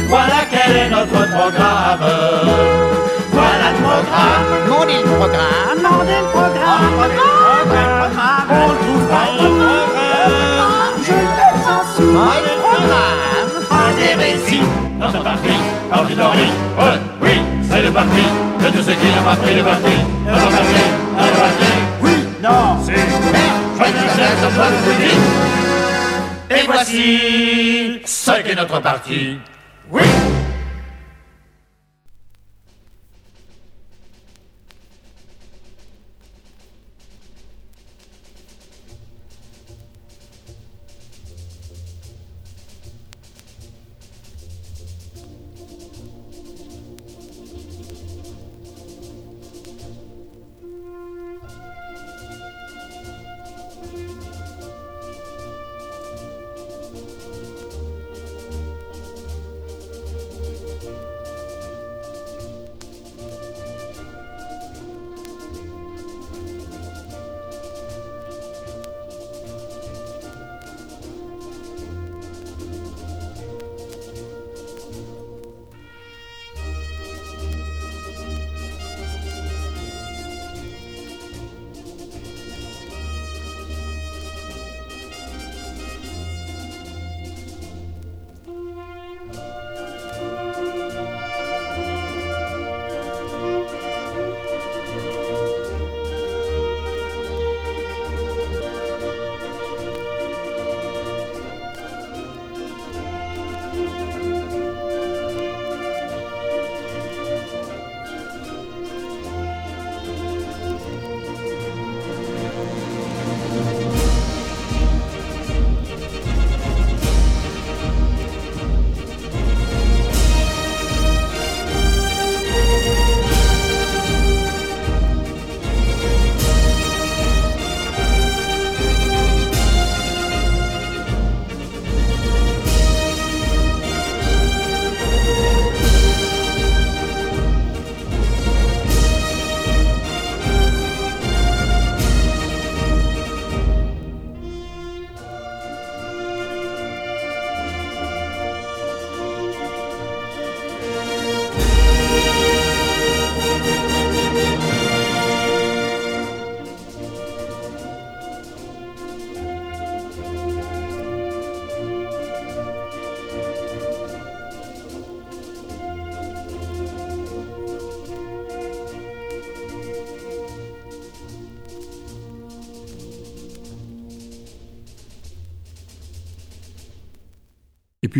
Voilà 0.08 0.44
quel 0.50 0.76
est 0.76 0.90
notre 0.90 1.10
programme. 1.10 2.00
Voilà 3.32 3.70
le 3.72 3.78
programme. 3.82 4.48
Demandez 4.66 4.98
le 5.02 5.10
programme. 5.16 5.78
Demandez 5.78 6.20
le 6.20 6.28
programme. 6.30 6.94
programme. 6.96 8.48
On 8.50 8.68
le 8.72 8.78
trouve 8.78 9.06
pas 9.08 9.26
le 9.32 9.48
programme. 9.60 10.94
Je 11.02 11.18
te 11.36 11.46
sens 11.64 11.84
sous 11.96 12.02
le 12.02 12.54
programme. 12.64 13.52
Un 13.70 13.90
des 13.98 14.14
récits. 14.22 14.62
Notre 14.98 15.22
parti, 15.22 15.48
ouais, 15.48 16.98
oui, 17.22 17.40
c'est 17.70 17.82
le 17.82 17.90
parti 17.90 18.22
de 18.60 18.68
tous 18.68 18.82
ceux 18.82 18.92
qui 18.92 19.06
n'ont 19.06 19.22
pas 19.24 19.36
pris 19.36 19.54
le 19.54 19.62
parti. 19.62 19.94
Notre 20.26 20.50
parti, 20.50 20.82
notre 21.16 21.32
parti, 21.40 21.72
Oui, 22.02 22.12
non. 22.42 22.76
c'est 22.84 22.94
Choisissez 23.78 24.28
notre 24.42 24.56
parti. 24.56 25.10
Et 26.50 26.66
voici 26.66 28.00
ce 28.04 28.30
qu'est 28.42 28.54
notre 28.54 28.80
parti. 28.80 29.38
Oui. 29.90 30.02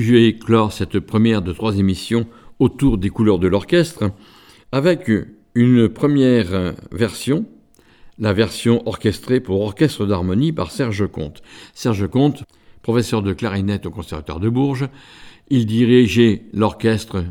Je 0.01 0.15
vais 0.15 0.33
clore 0.33 0.73
cette 0.73 0.99
première 0.99 1.43
de 1.43 1.53
trois 1.53 1.79
émissions 1.79 2.27
autour 2.59 2.97
des 2.97 3.11
couleurs 3.11 3.39
de 3.39 3.49
l'orchestre 3.49 4.11
avec 4.73 5.11
une 5.55 5.89
première 5.89 6.75
version, 6.91 7.45
la 8.19 8.33
version 8.33 8.83
orchestrée 8.87 9.41
pour 9.41 9.61
orchestre 9.61 10.07
d'harmonie 10.07 10.53
par 10.53 10.71
Serge 10.71 11.07
Comte. 11.07 11.43
Serge 11.75 12.09
Comte, 12.09 12.45
professeur 12.83 13.23
de 13.23 13.33
clarinette 13.33 13.87
au 13.87 13.91
Conservatoire 13.91 14.41
de 14.41 14.49
Bourges, 14.49 14.89
il 15.51 15.67
dirigeait 15.67 16.45
l'orchestre 16.55 17.25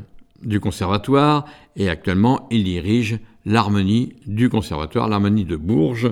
du 0.44 0.60
conservatoire 0.60 1.46
et 1.76 1.90
actuellement 1.90 2.48
il 2.52 2.64
dirige 2.64 3.20
l'harmonie 3.46 4.14
du 4.28 4.50
conservatoire, 4.50 5.10
l'harmonie 5.10 5.46
de 5.46 5.56
Bourges. 5.56 6.12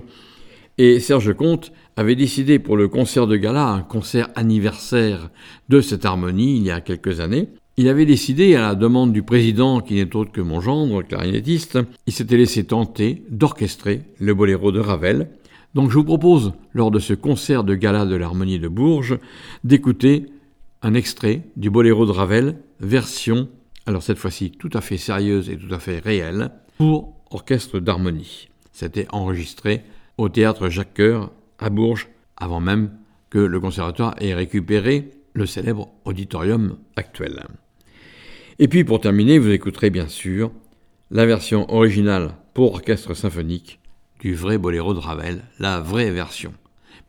Et 0.79 0.99
Serge 0.99 1.34
Comte 1.34 1.71
avait 1.98 2.15
décidé 2.15 2.60
pour 2.60 2.78
le 2.78 2.88
concert 2.88 3.28
de 3.28 3.36
gala, 3.36 3.68
un 3.68 3.82
concert 3.82 4.30
anniversaire 4.36 5.30
de 5.68 5.82
cette 5.82 6.06
harmonie 6.06 6.57
il 6.57 6.64
y 6.64 6.72
a 6.72 6.80
quelques 6.80 7.19
années, 7.19 7.49
il 7.76 7.90
avait 7.90 8.06
décidé, 8.06 8.56
à 8.56 8.61
la 8.61 8.76
demande 8.76 9.14
du 9.14 9.22
président, 9.22 9.82
qui 9.82 9.95
n'est 9.95 10.15
autre 10.15 10.32
que 10.32 10.41
mon 10.41 10.61
gendre, 10.61 11.03
clarinettiste, 11.03 11.78
il 12.07 12.14
s'était 12.14 12.38
laissé 12.38 12.64
tenter 12.64 13.24
d'orchestrer 13.30 14.02
le 14.19 14.34
boléro 14.34 14.72
de 14.72 14.80
Ravel. 14.80 15.30
Donc 15.76 15.91
je 15.91 15.95
vous 15.95 16.03
propose, 16.03 16.53
lors 16.74 16.90
de 16.90 16.98
ce 16.99 17.14
concert 17.14 17.64
de 17.64 17.76
gala 17.76 18.06
de 18.06 18.15
l'harmonie 18.15 18.57
de 18.57 18.68
Bourges, 18.68 19.19
d'écouter 19.64 20.28
un 20.82 20.94
extrait 20.95 21.44
du 21.56 21.69
boléro 21.69 22.06
de 22.06 22.11
Ravel, 22.11 22.57
version, 22.80 23.48
alors 23.86 24.02
cette 24.02 24.18
fois-ci 24.18 24.52
tout 24.52 24.72
à 24.74 24.82
fait 24.82 24.98
sérieuse 24.98 25.49
et 25.49 25.57
tout 25.57 25.74
à 25.74 25.80
fait 25.80 25.99
réelle, 25.99 26.52
pour 26.78 27.14
orchestre 27.30 27.80
d'harmonie. 27.80 28.49
C'était 28.72 29.07
enregistré 29.11 29.84
au 30.18 30.30
théâtre 30.30 30.69
Jacques 30.69 30.95
Coeur 30.95 31.32
à 31.59 31.69
Bourges, 31.69 32.09
avant 32.35 32.59
même 32.59 32.91
que 33.29 33.39
le 33.39 33.59
conservatoire 33.59 34.15
ait 34.19 34.34
récupéré 34.34 35.11
le 35.34 35.45
célèbre 35.45 35.89
auditorium 36.05 36.77
actuel. 36.95 37.43
Et 38.59 38.67
puis 38.67 38.84
pour 38.84 39.01
terminer, 39.01 39.38
vous 39.39 39.51
écouterez 39.51 39.89
bien 39.89 40.07
sûr 40.07 40.51
la 41.11 41.25
version 41.25 41.71
originale 41.73 42.35
pour 42.53 42.73
orchestre 42.73 43.13
symphonique 43.13 43.79
du 44.19 44.34
vrai 44.34 44.57
boléro 44.57 44.93
de 44.93 44.99
Ravel, 44.99 45.43
la 45.59 45.79
vraie 45.79 46.11
version. 46.11 46.53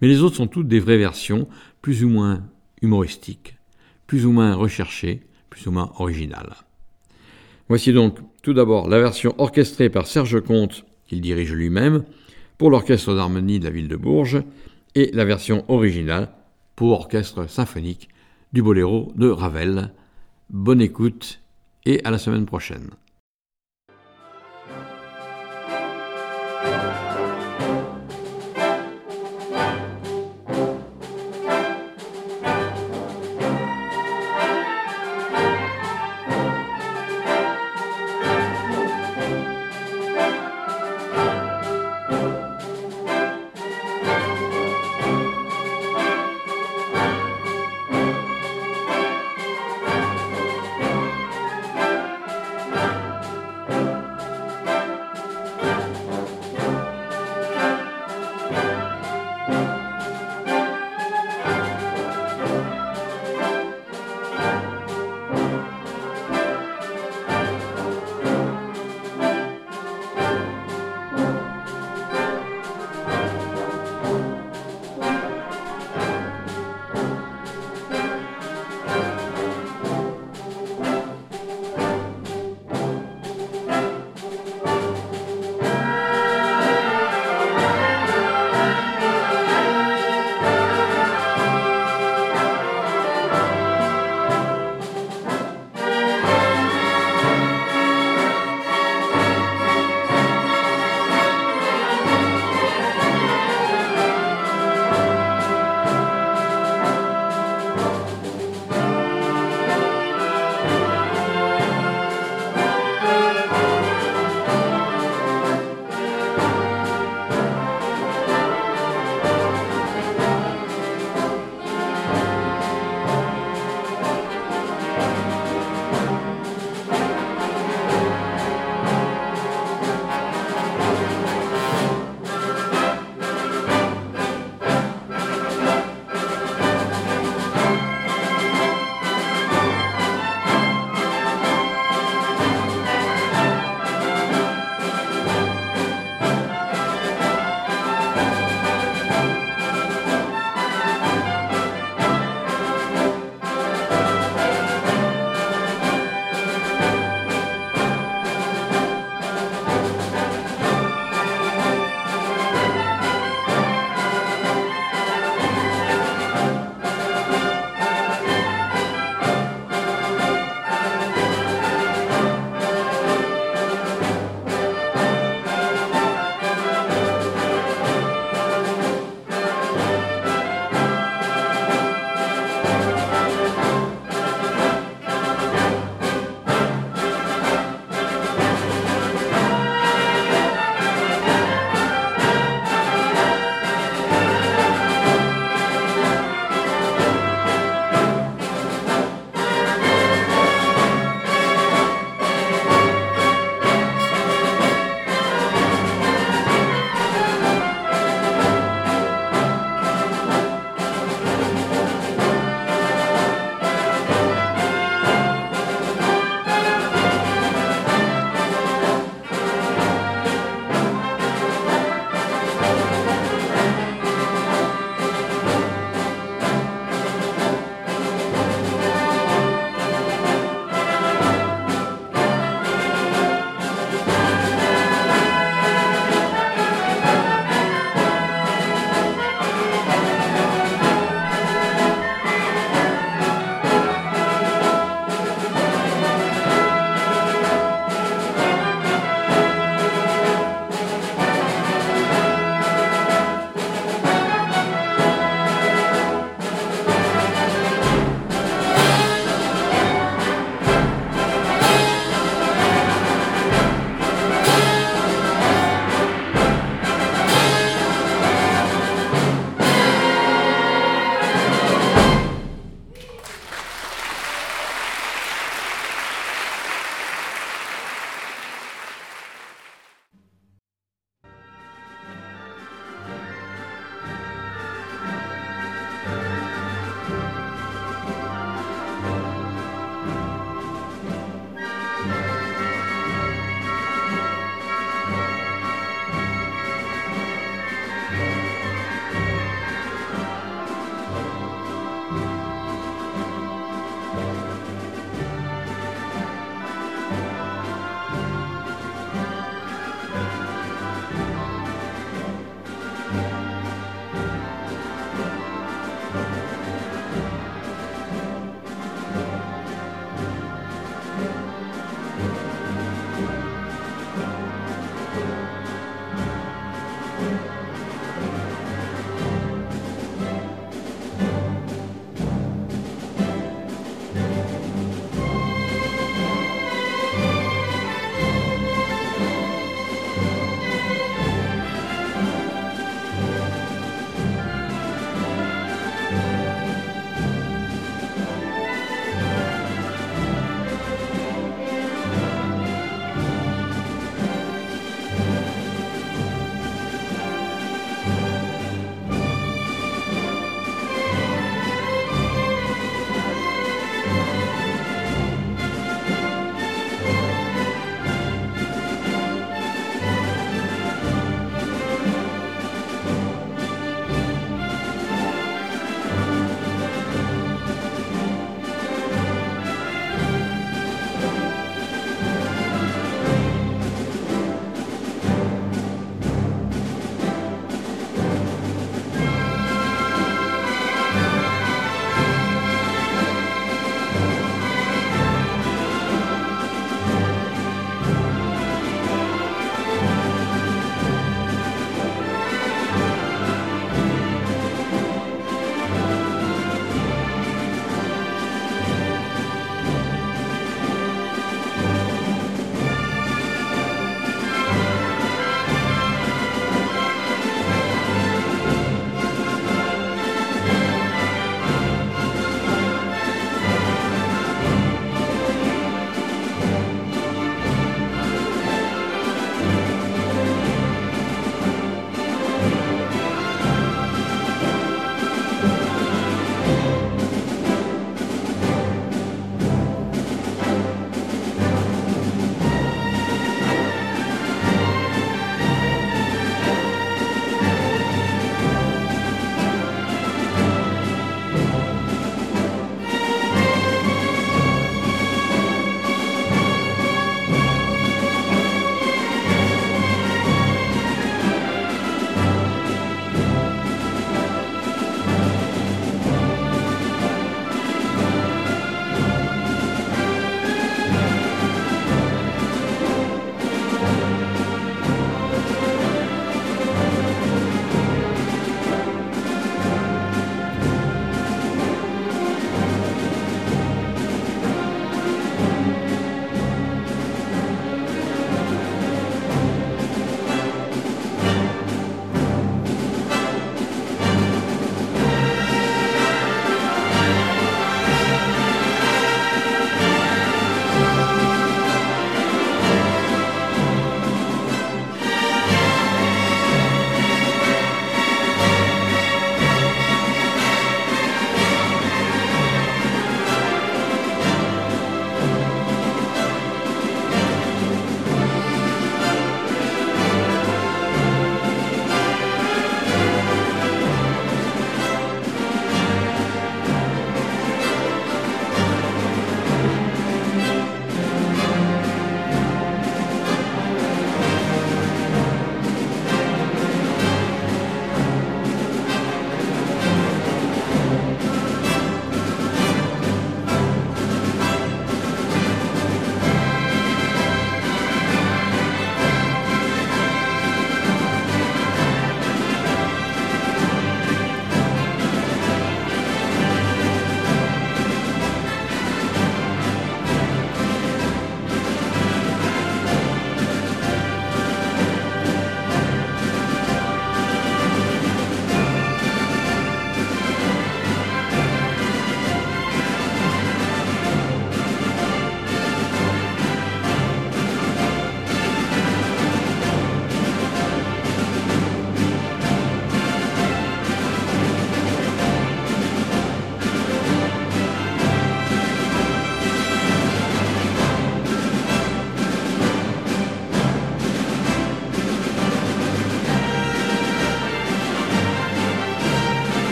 Mais 0.00 0.08
les 0.08 0.20
autres 0.20 0.36
sont 0.36 0.46
toutes 0.46 0.68
des 0.68 0.80
vraies 0.80 0.98
versions, 0.98 1.48
plus 1.80 2.04
ou 2.04 2.08
moins 2.08 2.44
humoristiques, 2.82 3.56
plus 4.06 4.26
ou 4.26 4.32
moins 4.32 4.54
recherchées, 4.54 5.22
plus 5.50 5.66
ou 5.66 5.70
moins 5.70 5.90
originales. 5.98 6.54
Voici 7.68 7.92
donc 7.92 8.18
tout 8.42 8.52
d'abord 8.52 8.88
la 8.88 9.00
version 9.00 9.34
orchestrée 9.38 9.90
par 9.90 10.06
Serge 10.06 10.40
Comte, 10.42 10.84
qu'il 11.06 11.20
dirige 11.20 11.52
lui-même, 11.52 12.04
pour 12.58 12.70
l'orchestre 12.70 13.14
d'harmonie 13.14 13.60
de 13.60 13.64
la 13.64 13.70
ville 13.70 13.88
de 13.88 13.96
Bourges, 13.96 14.42
et 14.94 15.10
la 15.12 15.24
version 15.24 15.64
originale 15.68 16.28
pour 16.74 16.92
orchestre 16.92 17.48
symphonique 17.48 18.08
du 18.52 18.62
boléro 18.62 19.12
de 19.16 19.28
Ravel. 19.28 19.92
Bonne 20.50 20.80
écoute 20.80 21.40
et 21.86 22.02
à 22.04 22.10
la 22.10 22.18
semaine 22.18 22.46
prochaine. 22.46 22.90